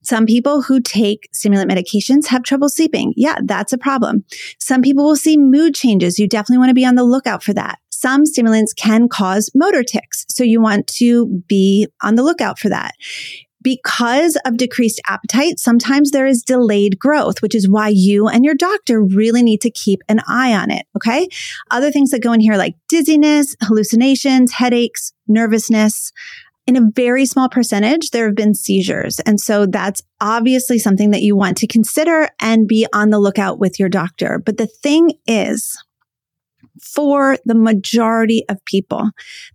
Some 0.05 0.27
people 0.27 0.63
who 0.63 0.81
take 0.81 1.29
stimulant 1.33 1.71
medications 1.71 2.27
have 2.27 2.43
trouble 2.43 2.69
sleeping. 2.69 3.15
Yeah, 3.17 3.37
that's 3.45 3.73
a 3.73 3.79
problem. 3.79 4.25
Some 4.59 4.83
people 4.83 5.05
will 5.05 5.17
see 5.17 5.37
mood 5.37 5.75
changes. 5.75 6.19
You 6.19 6.27
definitely 6.27 6.59
want 6.59 6.71
to 6.71 6.75
be 6.75 6.85
on 6.85 6.97
the 6.97 7.05
lookout 7.05 7.45
for 7.45 7.55
that. 7.55 7.79
Some 7.91 8.27
stimulants 8.27 8.73
can 8.73 9.09
cause 9.09 9.49
motor 9.55 9.85
tics. 9.85 10.27
So 10.29 10.43
you 10.43 10.61
want 10.61 10.89
to 10.99 11.43
be 11.47 11.87
on 12.03 12.17
the 12.17 12.25
lookout 12.25 12.59
for 12.59 12.69
that 12.69 12.95
because 13.63 14.37
of 14.45 14.57
decreased 14.57 15.01
appetite, 15.09 15.59
sometimes 15.59 16.11
there 16.11 16.27
is 16.27 16.43
delayed 16.43 16.99
growth, 16.99 17.43
which 17.43 17.55
is 17.55 17.69
why 17.69 17.89
you 17.89 18.29
and 18.29 18.45
your 18.45 18.55
doctor 18.55 19.03
really 19.03 19.43
need 19.43 19.61
to 19.63 19.71
keep 19.71 20.01
an 20.09 20.21
eye 20.27 20.55
on 20.55 20.71
it. 20.71 20.87
Okay. 20.97 21.29
Other 21.71 21.91
things 21.91 22.11
that 22.11 22.23
go 22.23 22.33
in 22.33 22.41
here 22.41 22.57
like 22.57 22.75
dizziness, 22.89 23.57
hallucinations, 23.63 24.53
headaches, 24.53 25.13
nervousness. 25.27 26.13
In 26.65 26.77
a 26.77 26.91
very 26.95 27.27
small 27.27 27.49
percentage, 27.49 28.11
there 28.11 28.27
have 28.27 28.37
been 28.37 28.55
seizures. 28.55 29.19
And 29.21 29.41
so 29.41 29.67
that's 29.67 30.01
obviously 30.21 30.79
something 30.79 31.11
that 31.11 31.23
you 31.23 31.35
want 31.35 31.57
to 31.59 31.67
consider 31.67 32.29
and 32.41 32.69
be 32.69 32.87
on 32.93 33.11
the 33.11 33.19
lookout 33.19 33.59
with 33.59 33.81
your 33.81 33.89
doctor. 33.89 34.41
But 34.45 34.59
the 34.59 34.69
thing 34.69 35.15
is, 35.27 35.77
for 36.81 37.37
the 37.45 37.55
majority 37.55 38.45
of 38.49 38.65
people. 38.65 39.11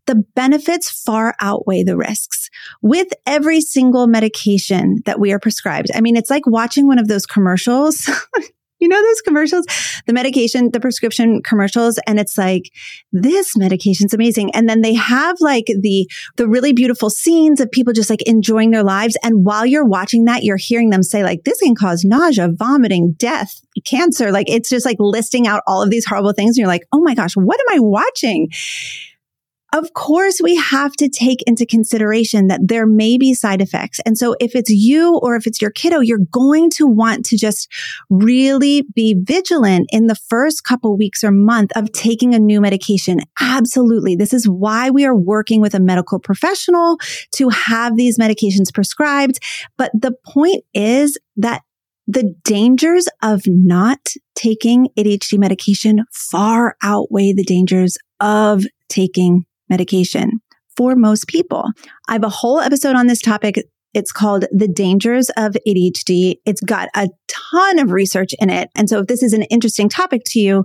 The 0.05 0.15
benefits 0.35 0.89
far 0.89 1.35
outweigh 1.39 1.83
the 1.83 1.97
risks 1.97 2.49
with 2.81 3.07
every 3.25 3.61
single 3.61 4.07
medication 4.07 5.01
that 5.05 5.19
we 5.19 5.31
are 5.31 5.39
prescribed. 5.39 5.89
I 5.93 6.01
mean, 6.01 6.15
it's 6.15 6.29
like 6.29 6.45
watching 6.45 6.87
one 6.87 6.99
of 6.99 7.07
those 7.07 7.25
commercials 7.25 8.09
You 8.79 8.87
know 8.87 9.01
those 9.01 9.21
commercials, 9.21 9.65
the 10.05 10.13
medication, 10.13 10.71
the 10.71 10.79
prescription 10.79 11.41
commercials, 11.43 11.99
and 12.07 12.19
it's 12.19 12.37
like 12.37 12.71
this 13.11 13.57
medication's 13.57 14.13
amazing. 14.13 14.51
And 14.53 14.69
then 14.69 14.81
they 14.81 14.93
have 14.93 15.37
like 15.39 15.65
the 15.65 16.09
the 16.35 16.47
really 16.47 16.73
beautiful 16.73 17.09
scenes 17.09 17.59
of 17.59 17.71
people 17.71 17.93
just 17.93 18.09
like 18.09 18.21
enjoying 18.23 18.71
their 18.71 18.83
lives. 18.83 19.17
And 19.23 19.45
while 19.45 19.65
you're 19.65 19.85
watching 19.85 20.25
that, 20.25 20.43
you're 20.43 20.57
hearing 20.57 20.89
them 20.89 21.03
say 21.03 21.23
like 21.23 21.43
this 21.43 21.59
can 21.59 21.75
cause 21.75 22.03
nausea, 22.03 22.49
vomiting, 22.51 23.13
death, 23.17 23.61
cancer. 23.85 24.31
Like 24.31 24.49
it's 24.49 24.69
just 24.69 24.85
like 24.85 24.97
listing 24.99 25.47
out 25.47 25.63
all 25.67 25.81
of 25.81 25.89
these 25.89 26.05
horrible 26.05 26.33
things. 26.33 26.51
And 26.51 26.57
you're 26.57 26.67
like, 26.67 26.87
oh 26.91 27.01
my 27.01 27.15
gosh, 27.15 27.35
what 27.35 27.59
am 27.59 27.77
I 27.77 27.79
watching? 27.79 28.49
Of 29.77 29.93
course 29.93 30.39
we 30.41 30.55
have 30.55 30.93
to 30.93 31.09
take 31.09 31.43
into 31.45 31.65
consideration 31.65 32.47
that 32.47 32.61
there 32.63 32.85
may 32.85 33.17
be 33.17 33.33
side 33.33 33.61
effects. 33.61 33.99
And 34.05 34.17
so 34.17 34.35
if 34.39 34.55
it's 34.55 34.69
you 34.69 35.17
or 35.17 35.35
if 35.35 35.47
it's 35.47 35.61
your 35.61 35.71
kiddo, 35.71 35.99
you're 35.99 36.19
going 36.31 36.69
to 36.71 36.87
want 36.87 37.25
to 37.27 37.37
just 37.37 37.71
really 38.09 38.83
be 38.95 39.15
vigilant 39.19 39.87
in 39.91 40.07
the 40.07 40.15
first 40.15 40.63
couple 40.63 40.97
weeks 40.97 41.23
or 41.23 41.31
month 41.31 41.71
of 41.75 41.91
taking 41.91 42.33
a 42.33 42.39
new 42.39 42.59
medication. 42.59 43.19
Absolutely. 43.39 44.15
This 44.15 44.33
is 44.33 44.47
why 44.47 44.89
we 44.89 45.05
are 45.05 45.15
working 45.15 45.61
with 45.61 45.73
a 45.73 45.79
medical 45.79 46.19
professional 46.19 46.97
to 47.33 47.49
have 47.49 47.95
these 47.95 48.17
medications 48.17 48.73
prescribed. 48.73 49.39
But 49.77 49.91
the 49.93 50.13
point 50.25 50.63
is 50.73 51.17
that 51.37 51.61
the 52.07 52.33
dangers 52.43 53.07
of 53.21 53.41
not 53.45 53.99
taking 54.33 54.87
ADHD 54.97 55.37
medication 55.37 56.05
far 56.11 56.77
outweigh 56.81 57.33
the 57.33 57.43
dangers 57.43 57.97
of 58.19 58.63
taking 58.87 59.45
medication 59.69 60.41
for 60.75 60.95
most 60.95 61.27
people. 61.27 61.65
I 62.07 62.13
have 62.13 62.23
a 62.23 62.29
whole 62.29 62.59
episode 62.59 62.95
on 62.95 63.07
this 63.07 63.21
topic. 63.21 63.63
It's 63.93 64.11
called 64.11 64.45
The 64.51 64.67
Dangers 64.67 65.29
of 65.37 65.55
ADHD. 65.67 66.35
It's 66.45 66.61
got 66.61 66.89
a 66.95 67.09
ton 67.27 67.79
of 67.79 67.91
research 67.91 68.33
in 68.39 68.49
it. 68.49 68.69
And 68.75 68.87
so 68.89 68.99
if 68.99 69.07
this 69.07 69.23
is 69.23 69.33
an 69.33 69.43
interesting 69.43 69.89
topic 69.89 70.21
to 70.27 70.39
you, 70.39 70.63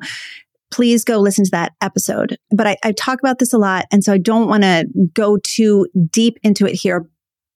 please 0.71 1.05
go 1.05 1.19
listen 1.19 1.45
to 1.45 1.51
that 1.53 1.73
episode. 1.81 2.37
But 2.51 2.67
I, 2.67 2.77
I 2.83 2.93
talk 2.93 3.21
about 3.21 3.39
this 3.39 3.53
a 3.53 3.59
lot. 3.59 3.87
And 3.93 4.03
so 4.03 4.13
I 4.13 4.19
don't 4.19 4.49
want 4.49 4.65
to 4.65 4.87
go 5.15 5.39
too 5.43 5.87
deep 6.11 6.39
into 6.43 6.67
it 6.67 6.75
here. 6.75 7.07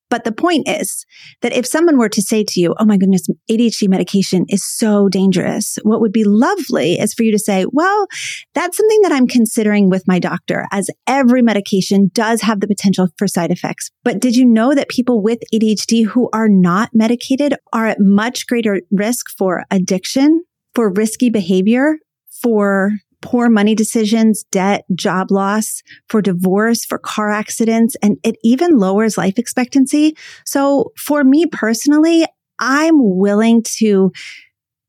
But 0.08 0.24
the 0.24 0.32
point 0.32 0.68
is 0.68 1.04
that 1.42 1.52
if 1.52 1.66
someone 1.66 1.98
were 1.98 2.08
to 2.08 2.22
say 2.22 2.44
to 2.44 2.60
you, 2.60 2.74
Oh 2.78 2.84
my 2.84 2.96
goodness, 2.96 3.26
ADHD 3.50 3.88
medication 3.88 4.44
is 4.48 4.64
so 4.64 5.08
dangerous, 5.08 5.78
what 5.82 6.00
would 6.00 6.12
be 6.12 6.24
lovely 6.24 6.98
is 6.98 7.14
for 7.14 7.22
you 7.22 7.32
to 7.32 7.38
say, 7.38 7.66
well, 7.72 8.06
that's 8.54 8.76
something 8.76 9.00
that 9.02 9.12
I'm 9.12 9.26
considering 9.26 9.90
with 9.90 10.04
my 10.06 10.18
doctor 10.18 10.66
as 10.72 10.90
every 11.06 11.42
medication 11.42 12.10
does 12.12 12.42
have 12.42 12.60
the 12.60 12.68
potential 12.68 13.08
for 13.18 13.26
side 13.26 13.50
effects. 13.50 13.90
But 14.04 14.20
did 14.20 14.36
you 14.36 14.44
know 14.44 14.74
that 14.74 14.88
people 14.88 15.22
with 15.22 15.38
ADHD 15.52 16.06
who 16.06 16.28
are 16.32 16.48
not 16.48 16.90
medicated 16.92 17.54
are 17.72 17.86
at 17.86 17.98
much 18.00 18.46
greater 18.46 18.80
risk 18.90 19.26
for 19.36 19.64
addiction, 19.70 20.44
for 20.74 20.92
risky 20.92 21.30
behavior, 21.30 21.96
for 22.42 22.92
poor 23.26 23.48
money 23.48 23.74
decisions, 23.74 24.44
debt, 24.52 24.84
job 24.94 25.32
loss, 25.32 25.82
for 26.08 26.22
divorce, 26.22 26.84
for 26.84 26.96
car 26.96 27.32
accidents, 27.32 27.96
and 28.00 28.18
it 28.22 28.36
even 28.44 28.78
lowers 28.78 29.18
life 29.18 29.36
expectancy. 29.36 30.16
So 30.44 30.92
for 30.96 31.24
me 31.24 31.46
personally, 31.46 32.24
I'm 32.60 32.94
willing 33.18 33.64
to 33.78 34.12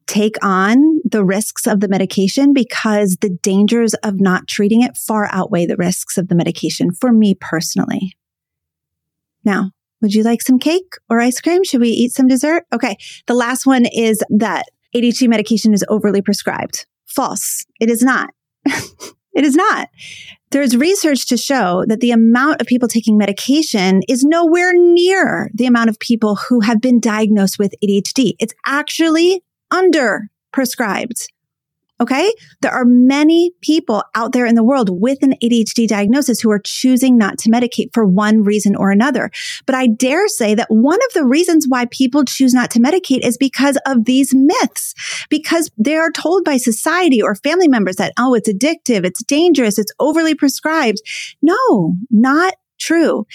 take 0.05 0.35
on 0.43 1.01
the 1.03 1.25
risks 1.25 1.65
of 1.65 1.79
the 1.79 1.87
medication 1.87 2.53
because 2.53 3.17
the 3.21 3.35
dangers 3.41 3.95
of 3.95 4.19
not 4.19 4.47
treating 4.47 4.83
it 4.83 4.95
far 4.95 5.27
outweigh 5.31 5.65
the 5.65 5.75
risks 5.75 6.15
of 6.15 6.27
the 6.27 6.35
medication 6.35 6.91
for 6.91 7.11
me 7.11 7.33
personally. 7.33 8.15
Now, 9.43 9.71
would 9.99 10.13
you 10.13 10.21
like 10.21 10.43
some 10.43 10.59
cake 10.59 10.93
or 11.09 11.19
ice 11.19 11.41
cream? 11.41 11.63
Should 11.63 11.81
we 11.81 11.89
eat 11.89 12.11
some 12.11 12.27
dessert? 12.27 12.65
Okay. 12.71 12.97
The 13.25 13.33
last 13.33 13.65
one 13.65 13.87
is 13.91 14.23
that 14.29 14.65
ADHD 14.95 15.27
medication 15.27 15.73
is 15.73 15.83
overly 15.89 16.21
prescribed. 16.21 16.85
False. 17.17 17.65
It 17.79 17.89
is 17.89 18.03
not. 18.03 18.29
it 18.65 19.43
is 19.43 19.55
not. 19.55 19.89
There's 20.51 20.77
research 20.77 21.25
to 21.29 21.35
show 21.35 21.83
that 21.87 21.99
the 21.99 22.11
amount 22.11 22.61
of 22.61 22.67
people 22.67 22.87
taking 22.87 23.17
medication 23.17 24.01
is 24.07 24.23
nowhere 24.23 24.71
near 24.75 25.49
the 25.51 25.65
amount 25.65 25.89
of 25.89 25.97
people 25.97 26.35
who 26.35 26.59
have 26.59 26.79
been 26.79 26.99
diagnosed 26.99 27.57
with 27.57 27.73
ADHD. 27.83 28.33
It's 28.37 28.53
actually 28.67 29.41
under 29.71 30.29
prescribed. 30.51 31.27
Okay. 31.99 32.31
There 32.61 32.71
are 32.71 32.85
many 32.85 33.53
people 33.61 34.03
out 34.13 34.31
there 34.31 34.45
in 34.45 34.53
the 34.55 34.63
world 34.63 34.89
with 34.91 35.23
an 35.23 35.33
ADHD 35.43 35.87
diagnosis 35.87 36.39
who 36.39 36.51
are 36.51 36.61
choosing 36.63 37.17
not 37.17 37.39
to 37.39 37.49
medicate 37.49 37.91
for 37.93 38.05
one 38.05 38.43
reason 38.43 38.75
or 38.75 38.91
another. 38.91 39.31
But 39.65 39.75
I 39.75 39.87
dare 39.87 40.27
say 40.27 40.53
that 40.53 40.67
one 40.69 40.99
of 41.07 41.13
the 41.13 41.25
reasons 41.25 41.65
why 41.67 41.85
people 41.85 42.23
choose 42.23 42.53
not 42.53 42.69
to 42.71 42.79
medicate 42.79 43.25
is 43.25 43.37
because 43.37 43.79
of 43.87 44.05
these 44.05 44.33
myths, 44.35 44.93
because 45.29 45.71
they 45.77 45.95
are 45.95 46.11
told 46.11 46.43
by 46.43 46.57
society 46.57 47.21
or 47.21 47.33
family 47.35 47.67
members 47.67 47.95
that, 47.95 48.13
oh, 48.19 48.35
it's 48.35 48.49
addictive, 48.49 49.03
it's 49.03 49.23
dangerous, 49.23 49.79
it's 49.79 49.91
overly 49.99 50.35
prescribed. 50.35 50.99
No, 51.41 51.95
not 52.11 52.53
true. 52.79 53.25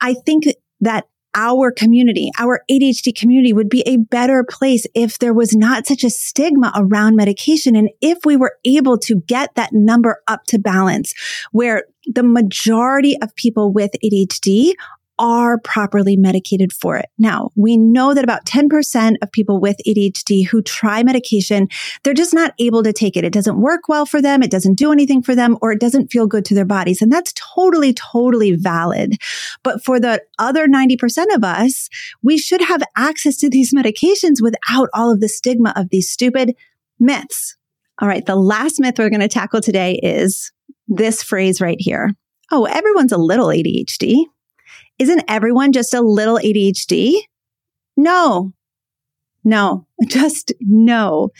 I 0.00 0.14
think 0.14 0.44
that 0.80 1.06
our 1.34 1.70
community, 1.70 2.30
our 2.38 2.62
ADHD 2.70 3.14
community 3.14 3.52
would 3.52 3.68
be 3.68 3.82
a 3.86 3.96
better 3.96 4.44
place 4.48 4.86
if 4.94 5.18
there 5.18 5.34
was 5.34 5.54
not 5.54 5.86
such 5.86 6.04
a 6.04 6.10
stigma 6.10 6.72
around 6.74 7.16
medication. 7.16 7.76
And 7.76 7.90
if 8.00 8.18
we 8.24 8.36
were 8.36 8.56
able 8.64 8.98
to 8.98 9.20
get 9.26 9.54
that 9.54 9.72
number 9.72 10.22
up 10.26 10.44
to 10.48 10.58
balance 10.58 11.14
where 11.52 11.84
the 12.06 12.22
majority 12.22 13.16
of 13.22 13.34
people 13.36 13.72
with 13.72 13.90
ADHD 14.04 14.72
are 15.18 15.58
properly 15.58 16.16
medicated 16.16 16.72
for 16.72 16.96
it. 16.96 17.06
Now, 17.18 17.50
we 17.54 17.76
know 17.76 18.14
that 18.14 18.24
about 18.24 18.44
10% 18.44 19.16
of 19.22 19.32
people 19.32 19.60
with 19.60 19.76
ADHD 19.86 20.46
who 20.46 20.62
try 20.62 21.02
medication, 21.02 21.68
they're 22.02 22.14
just 22.14 22.34
not 22.34 22.54
able 22.58 22.82
to 22.82 22.92
take 22.92 23.16
it. 23.16 23.24
It 23.24 23.32
doesn't 23.32 23.60
work 23.60 23.88
well 23.88 24.06
for 24.06 24.22
them. 24.22 24.42
It 24.42 24.50
doesn't 24.50 24.74
do 24.74 24.92
anything 24.92 25.22
for 25.22 25.34
them 25.34 25.56
or 25.60 25.72
it 25.72 25.80
doesn't 25.80 26.12
feel 26.12 26.26
good 26.26 26.44
to 26.46 26.54
their 26.54 26.64
bodies. 26.64 27.02
And 27.02 27.12
that's 27.12 27.32
totally, 27.34 27.92
totally 27.92 28.52
valid. 28.52 29.14
But 29.62 29.84
for 29.84 29.98
the 29.98 30.22
other 30.38 30.66
90% 30.68 31.34
of 31.34 31.44
us, 31.44 31.88
we 32.22 32.38
should 32.38 32.62
have 32.62 32.82
access 32.96 33.36
to 33.38 33.50
these 33.50 33.72
medications 33.72 34.40
without 34.40 34.88
all 34.94 35.12
of 35.12 35.20
the 35.20 35.28
stigma 35.28 35.72
of 35.76 35.88
these 35.90 36.10
stupid 36.10 36.54
myths. 37.00 37.56
All 38.00 38.08
right. 38.08 38.24
The 38.24 38.36
last 38.36 38.78
myth 38.78 38.94
we're 38.98 39.10
going 39.10 39.20
to 39.20 39.28
tackle 39.28 39.60
today 39.60 39.98
is 40.02 40.52
this 40.86 41.22
phrase 41.22 41.60
right 41.60 41.80
here. 41.80 42.10
Oh, 42.50 42.64
everyone's 42.64 43.12
a 43.12 43.18
little 43.18 43.48
ADHD. 43.48 44.24
Isn't 44.98 45.24
everyone 45.28 45.72
just 45.72 45.94
a 45.94 46.00
little 46.00 46.38
ADHD? 46.38 47.20
No, 47.96 48.52
no, 49.44 49.86
just 50.08 50.52
no. 50.60 51.30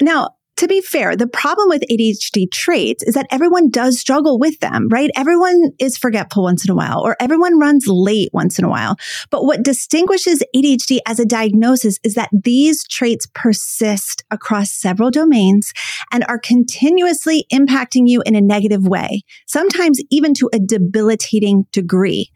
Now, 0.00 0.30
to 0.62 0.68
be 0.68 0.80
fair, 0.80 1.16
the 1.16 1.26
problem 1.26 1.68
with 1.68 1.82
ADHD 1.90 2.48
traits 2.52 3.02
is 3.02 3.14
that 3.14 3.26
everyone 3.32 3.68
does 3.68 3.98
struggle 3.98 4.38
with 4.38 4.60
them, 4.60 4.86
right? 4.90 5.10
Everyone 5.16 5.72
is 5.80 5.98
forgetful 5.98 6.44
once 6.44 6.64
in 6.64 6.70
a 6.70 6.74
while, 6.76 7.00
or 7.00 7.16
everyone 7.18 7.58
runs 7.58 7.86
late 7.88 8.28
once 8.32 8.60
in 8.60 8.64
a 8.64 8.68
while. 8.68 8.96
But 9.30 9.44
what 9.44 9.64
distinguishes 9.64 10.40
ADHD 10.54 10.98
as 11.04 11.18
a 11.18 11.24
diagnosis 11.24 11.98
is 12.04 12.14
that 12.14 12.30
these 12.32 12.86
traits 12.86 13.26
persist 13.34 14.22
across 14.30 14.70
several 14.70 15.10
domains 15.10 15.72
and 16.12 16.24
are 16.28 16.38
continuously 16.38 17.44
impacting 17.52 18.02
you 18.06 18.22
in 18.24 18.36
a 18.36 18.40
negative 18.40 18.86
way, 18.86 19.22
sometimes 19.48 20.00
even 20.10 20.32
to 20.34 20.48
a 20.52 20.60
debilitating 20.60 21.66
degree 21.72 22.30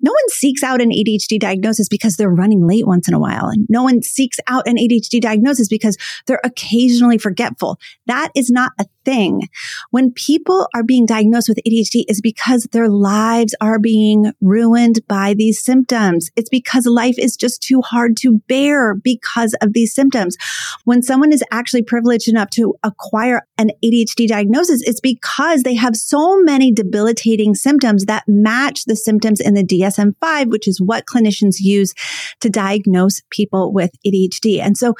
no 0.00 0.12
one 0.12 0.28
seeks 0.28 0.62
out 0.62 0.80
an 0.80 0.90
ADHD 0.90 1.38
diagnosis 1.38 1.88
because 1.88 2.16
they're 2.16 2.30
running 2.30 2.66
late 2.66 2.86
once 2.86 3.08
in 3.08 3.14
a 3.14 3.18
while. 3.18 3.46
And 3.46 3.66
no 3.68 3.82
one 3.82 4.02
seeks 4.02 4.38
out 4.46 4.66
an 4.66 4.76
ADHD 4.76 5.20
diagnosis 5.20 5.68
because 5.68 5.96
they're 6.26 6.40
occasionally 6.44 7.18
forgetful. 7.18 7.78
That 8.06 8.30
is 8.34 8.50
not 8.50 8.72
a 8.78 8.86
thing. 9.08 9.48
When 9.90 10.12
people 10.12 10.68
are 10.74 10.82
being 10.82 11.06
diagnosed 11.06 11.48
with 11.48 11.60
ADHD 11.66 12.04
is 12.08 12.20
because 12.20 12.68
their 12.72 12.88
lives 12.90 13.54
are 13.58 13.78
being 13.78 14.32
ruined 14.42 15.00
by 15.08 15.32
these 15.32 15.64
symptoms. 15.64 16.30
It's 16.36 16.50
because 16.50 16.84
life 16.84 17.18
is 17.18 17.34
just 17.34 17.62
too 17.62 17.80
hard 17.80 18.18
to 18.18 18.40
bear 18.48 18.94
because 18.94 19.54
of 19.62 19.72
these 19.72 19.94
symptoms. 19.94 20.36
When 20.84 21.02
someone 21.02 21.32
is 21.32 21.42
actually 21.50 21.84
privileged 21.84 22.28
enough 22.28 22.50
to 22.50 22.74
acquire 22.82 23.40
an 23.56 23.70
ADHD 23.82 24.28
diagnosis, 24.28 24.82
it's 24.82 25.00
because 25.00 25.62
they 25.62 25.74
have 25.74 25.96
so 25.96 26.42
many 26.42 26.70
debilitating 26.70 27.54
symptoms 27.54 28.04
that 28.04 28.24
match 28.28 28.84
the 28.84 28.96
symptoms 28.96 29.40
in 29.40 29.54
the 29.54 29.64
DSM 29.64 30.16
5, 30.20 30.48
which 30.48 30.68
is 30.68 30.82
what 30.82 31.06
clinicians 31.06 31.56
use 31.60 31.94
to 32.40 32.50
diagnose 32.50 33.22
people 33.30 33.72
with 33.72 33.92
ADHD. 34.06 34.60
And 34.60 34.76
so 34.76 34.94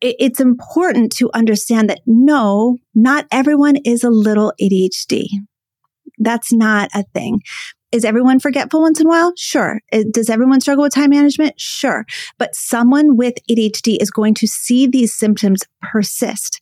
it's 0.00 0.40
important 0.40 1.12
to 1.16 1.30
understand 1.34 1.90
that 1.90 2.00
no, 2.06 2.78
not 2.94 3.26
everyone 3.30 3.76
is 3.84 4.02
a 4.02 4.10
little 4.10 4.52
ADHD. 4.60 5.26
That's 6.18 6.52
not 6.52 6.90
a 6.94 7.04
thing. 7.14 7.40
Is 7.92 8.04
everyone 8.04 8.38
forgetful 8.38 8.82
once 8.82 9.00
in 9.00 9.06
a 9.06 9.10
while? 9.10 9.32
Sure. 9.36 9.80
Does 10.12 10.30
everyone 10.30 10.60
struggle 10.60 10.84
with 10.84 10.94
time 10.94 11.10
management? 11.10 11.60
Sure. 11.60 12.04
But 12.38 12.54
someone 12.54 13.16
with 13.16 13.34
ADHD 13.50 13.96
is 14.00 14.10
going 14.10 14.34
to 14.34 14.46
see 14.46 14.86
these 14.86 15.12
symptoms 15.12 15.62
persist 15.82 16.60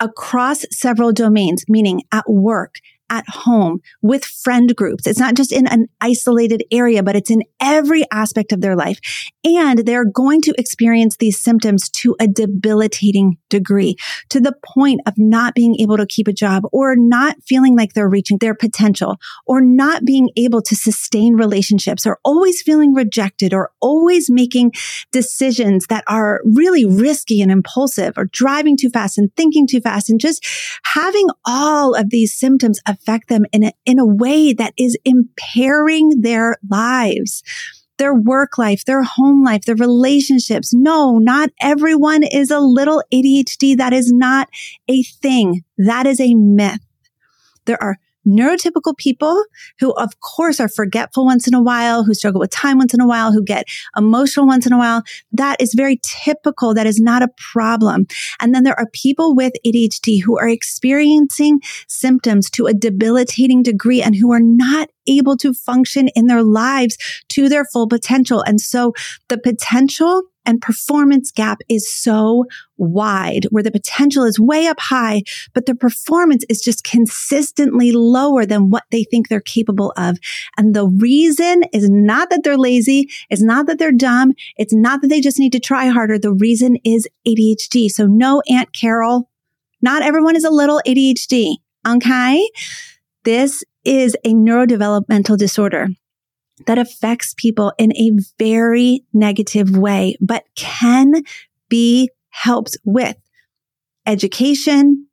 across 0.00 0.64
several 0.72 1.12
domains, 1.12 1.64
meaning 1.68 2.02
at 2.12 2.28
work, 2.28 2.74
at 3.10 3.24
home 3.28 3.80
with 4.02 4.24
friend 4.24 4.74
groups. 4.74 5.06
It's 5.06 5.18
not 5.18 5.34
just 5.34 5.52
in 5.52 5.66
an 5.66 5.86
isolated 6.00 6.64
area, 6.70 7.02
but 7.02 7.16
it's 7.16 7.30
in 7.30 7.42
every 7.60 8.04
aspect 8.12 8.52
of 8.52 8.60
their 8.60 8.76
life. 8.76 8.98
And 9.44 9.80
they're 9.80 10.04
going 10.04 10.42
to 10.42 10.54
experience 10.58 11.16
these 11.16 11.40
symptoms 11.40 11.88
to 11.90 12.16
a 12.20 12.26
debilitating 12.26 13.38
degree 13.48 13.96
to 14.30 14.40
the 14.40 14.54
point 14.64 15.00
of 15.06 15.14
not 15.16 15.54
being 15.54 15.76
able 15.80 15.96
to 15.96 16.06
keep 16.06 16.28
a 16.28 16.32
job 16.32 16.64
or 16.72 16.96
not 16.96 17.36
feeling 17.46 17.76
like 17.76 17.92
they're 17.92 18.08
reaching 18.08 18.38
their 18.38 18.54
potential 18.54 19.16
or 19.46 19.60
not 19.60 20.04
being 20.04 20.30
able 20.36 20.62
to 20.62 20.74
sustain 20.74 21.34
relationships 21.34 22.06
or 22.06 22.18
always 22.24 22.62
feeling 22.62 22.94
rejected 22.94 23.54
or 23.54 23.70
always 23.80 24.30
making 24.30 24.72
decisions 25.12 25.86
that 25.88 26.04
are 26.08 26.40
really 26.44 26.84
risky 26.84 27.40
and 27.40 27.50
impulsive 27.50 28.14
or 28.16 28.26
driving 28.26 28.76
too 28.76 28.90
fast 28.90 29.18
and 29.18 29.34
thinking 29.36 29.66
too 29.66 29.80
fast 29.80 30.10
and 30.10 30.20
just 30.20 30.44
having 30.84 31.26
all 31.44 31.94
of 31.94 32.10
these 32.10 32.36
symptoms 32.36 32.80
of 32.88 32.95
affect 32.98 33.28
them 33.28 33.44
in 33.52 33.64
a, 33.64 33.72
in 33.84 33.98
a 33.98 34.06
way 34.06 34.52
that 34.52 34.74
is 34.76 34.96
impairing 35.04 36.20
their 36.20 36.56
lives 36.68 37.42
their 37.98 38.14
work 38.14 38.58
life, 38.58 38.84
their 38.84 39.02
home 39.02 39.42
life, 39.42 39.62
their 39.64 39.74
relationships. 39.74 40.74
No, 40.74 41.18
not 41.18 41.50
everyone 41.60 42.22
is 42.24 42.50
a 42.50 42.60
little 42.60 43.02
ADHD. 43.12 43.76
That 43.76 43.92
is 43.92 44.12
not 44.12 44.48
a 44.88 45.02
thing. 45.02 45.64
That 45.78 46.06
is 46.06 46.20
a 46.20 46.34
myth. 46.34 46.80
There 47.64 47.82
are 47.82 47.96
neurotypical 48.26 48.96
people 48.96 49.44
who, 49.78 49.92
of 49.92 50.20
course, 50.20 50.60
are 50.60 50.68
forgetful 50.68 51.24
once 51.24 51.46
in 51.46 51.54
a 51.54 51.62
while, 51.62 52.04
who 52.04 52.14
struggle 52.14 52.40
with 52.40 52.50
time 52.50 52.78
once 52.78 52.94
in 52.94 53.00
a 53.00 53.06
while, 53.06 53.32
who 53.32 53.42
get 53.42 53.66
emotional 53.96 54.46
once 54.46 54.66
in 54.66 54.72
a 54.72 54.78
while. 54.78 55.02
That 55.32 55.60
is 55.60 55.74
very 55.74 56.00
typical. 56.02 56.74
That 56.74 56.86
is 56.86 57.00
not 57.00 57.22
a 57.22 57.28
problem. 57.52 58.06
And 58.40 58.54
then 58.54 58.64
there 58.64 58.78
are 58.78 58.88
people 58.92 59.34
with 59.34 59.52
ADHD 59.66 60.22
who 60.22 60.38
are 60.38 60.48
experiencing 60.48 61.60
symptoms 61.88 62.50
to 62.50 62.66
a 62.66 62.74
debilitating 62.74 63.62
degree 63.62 64.02
and 64.02 64.16
who 64.16 64.32
are 64.32 64.40
not 64.42 64.88
able 65.08 65.36
to 65.36 65.54
function 65.54 66.08
in 66.14 66.26
their 66.26 66.42
lives 66.42 66.96
to 67.28 67.48
their 67.48 67.64
full 67.64 67.88
potential. 67.88 68.42
And 68.42 68.60
so 68.60 68.92
the 69.28 69.38
potential 69.38 70.22
and 70.46 70.60
performance 70.60 71.30
gap 71.30 71.58
is 71.68 71.92
so 71.92 72.44
wide 72.78 73.44
where 73.50 73.62
the 73.62 73.70
potential 73.70 74.24
is 74.24 74.38
way 74.38 74.66
up 74.66 74.78
high, 74.80 75.22
but 75.52 75.66
the 75.66 75.74
performance 75.74 76.44
is 76.48 76.60
just 76.60 76.84
consistently 76.84 77.92
lower 77.92 78.46
than 78.46 78.70
what 78.70 78.84
they 78.90 79.04
think 79.04 79.28
they're 79.28 79.40
capable 79.40 79.92
of. 79.96 80.18
And 80.56 80.74
the 80.74 80.86
reason 80.86 81.62
is 81.72 81.90
not 81.90 82.30
that 82.30 82.42
they're 82.44 82.58
lazy. 82.58 83.08
It's 83.30 83.42
not 83.42 83.66
that 83.66 83.78
they're 83.78 83.92
dumb. 83.92 84.32
It's 84.56 84.74
not 84.74 85.02
that 85.02 85.08
they 85.08 85.20
just 85.20 85.38
need 85.38 85.52
to 85.52 85.60
try 85.60 85.86
harder. 85.86 86.18
The 86.18 86.32
reason 86.32 86.76
is 86.84 87.08
ADHD. 87.26 87.88
So 87.88 88.06
no, 88.06 88.42
Aunt 88.48 88.72
Carol, 88.72 89.30
not 89.82 90.02
everyone 90.02 90.36
is 90.36 90.44
a 90.44 90.50
little 90.50 90.80
ADHD. 90.86 91.56
Okay. 91.86 92.48
This 93.24 93.64
is 93.84 94.16
a 94.24 94.34
neurodevelopmental 94.34 95.36
disorder 95.36 95.88
that 96.66 96.78
affects 96.78 97.34
people 97.36 97.72
in 97.78 97.92
a 97.96 98.10
very 98.38 99.04
negative 99.12 99.76
way, 99.76 100.16
but 100.20 100.44
can 100.56 101.22
be 101.68 102.10
helped 102.30 102.76
with 102.84 103.16
education, 104.06 105.06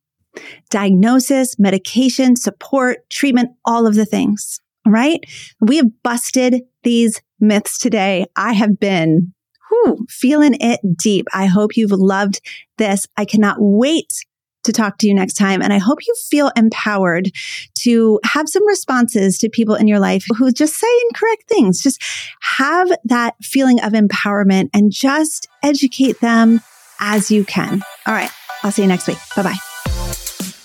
diagnosis, 0.69 1.59
medication, 1.59 2.35
support, 2.35 3.09
treatment, 3.09 3.51
all 3.65 3.85
of 3.85 3.95
the 3.95 4.05
things. 4.05 4.59
right? 4.85 5.19
We 5.61 5.77
have 5.77 6.03
busted 6.03 6.63
these 6.83 7.21
myths 7.39 7.77
today. 7.77 8.25
I 8.35 8.53
have 8.53 8.79
been 8.79 9.33
whew, 9.69 10.05
feeling 10.09 10.57
it 10.59 10.79
deep. 10.97 11.27
I 11.33 11.45
hope 11.45 11.77
you've 11.77 11.91
loved 11.91 12.41
this. 12.77 13.07
I 13.17 13.25
cannot 13.25 13.57
wait 13.59 14.25
to 14.63 14.71
talk 14.71 14.97
to 14.99 15.07
you 15.07 15.13
next 15.13 15.33
time. 15.33 15.61
And 15.61 15.73
I 15.73 15.77
hope 15.77 15.99
you 16.05 16.13
feel 16.29 16.51
empowered 16.55 17.31
to 17.79 18.19
have 18.23 18.49
some 18.49 18.67
responses 18.67 19.37
to 19.39 19.49
people 19.49 19.75
in 19.75 19.87
your 19.87 19.99
life 19.99 20.25
who 20.37 20.51
just 20.51 20.75
say 20.75 20.87
incorrect 21.09 21.43
things. 21.47 21.81
Just 21.81 22.01
have 22.41 22.91
that 23.05 23.35
feeling 23.41 23.81
of 23.81 23.93
empowerment 23.93 24.69
and 24.73 24.91
just 24.91 25.47
educate 25.63 26.19
them 26.19 26.61
as 26.99 27.29
you 27.29 27.43
can. 27.43 27.83
All 28.05 28.13
right. 28.13 28.31
I'll 28.63 28.71
see 28.71 28.83
you 28.83 28.87
next 28.87 29.07
week. 29.07 29.17
Bye 29.35 29.43
bye. 29.43 29.57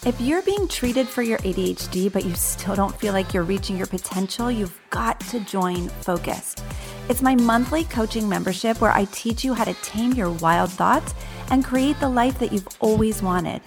If 0.06 0.20
you're 0.20 0.42
being 0.42 0.68
treated 0.68 1.08
for 1.08 1.22
your 1.22 1.38
ADHD, 1.38 2.10
but 2.10 2.24
you 2.24 2.34
still 2.34 2.76
don't 2.76 2.98
feel 2.98 3.12
like 3.12 3.34
you're 3.34 3.42
reaching 3.42 3.76
your 3.76 3.88
potential, 3.88 4.50
you've 4.50 4.78
got 4.90 5.18
to 5.20 5.40
join 5.40 5.88
Focused. 5.88 6.62
It's 7.08 7.20
my 7.20 7.34
monthly 7.34 7.84
coaching 7.84 8.28
membership 8.28 8.80
where 8.80 8.92
I 8.92 9.06
teach 9.06 9.44
you 9.44 9.54
how 9.54 9.64
to 9.64 9.74
tame 9.74 10.12
your 10.12 10.30
wild 10.30 10.70
thoughts 10.70 11.14
and 11.50 11.64
create 11.64 11.98
the 11.98 12.08
life 12.08 12.38
that 12.38 12.52
you've 12.52 12.68
always 12.80 13.22
wanted. 13.22 13.60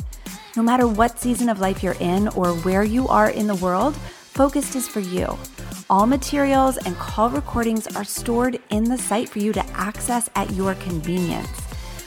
No 0.55 0.63
matter 0.63 0.87
what 0.87 1.19
season 1.19 1.49
of 1.49 1.59
life 1.59 1.81
you're 1.81 1.95
in 1.99 2.27
or 2.29 2.53
where 2.53 2.83
you 2.83 3.07
are 3.07 3.29
in 3.29 3.47
the 3.47 3.55
world, 3.55 3.95
Focused 4.31 4.75
is 4.77 4.87
for 4.87 5.01
you. 5.01 5.37
All 5.89 6.07
materials 6.07 6.77
and 6.77 6.95
call 6.95 7.29
recordings 7.29 7.85
are 7.97 8.05
stored 8.05 8.57
in 8.69 8.85
the 8.85 8.97
site 8.97 9.27
for 9.27 9.39
you 9.39 9.51
to 9.51 9.65
access 9.71 10.29
at 10.35 10.49
your 10.51 10.75
convenience. 10.75 11.49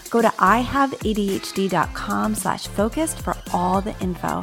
Go 0.08 0.22
to 0.22 0.28
ihaveadhd.com 0.28 2.34
slash 2.34 2.66
focused 2.66 3.20
for 3.20 3.36
all 3.52 3.82
the 3.82 3.94
info. 4.00 4.40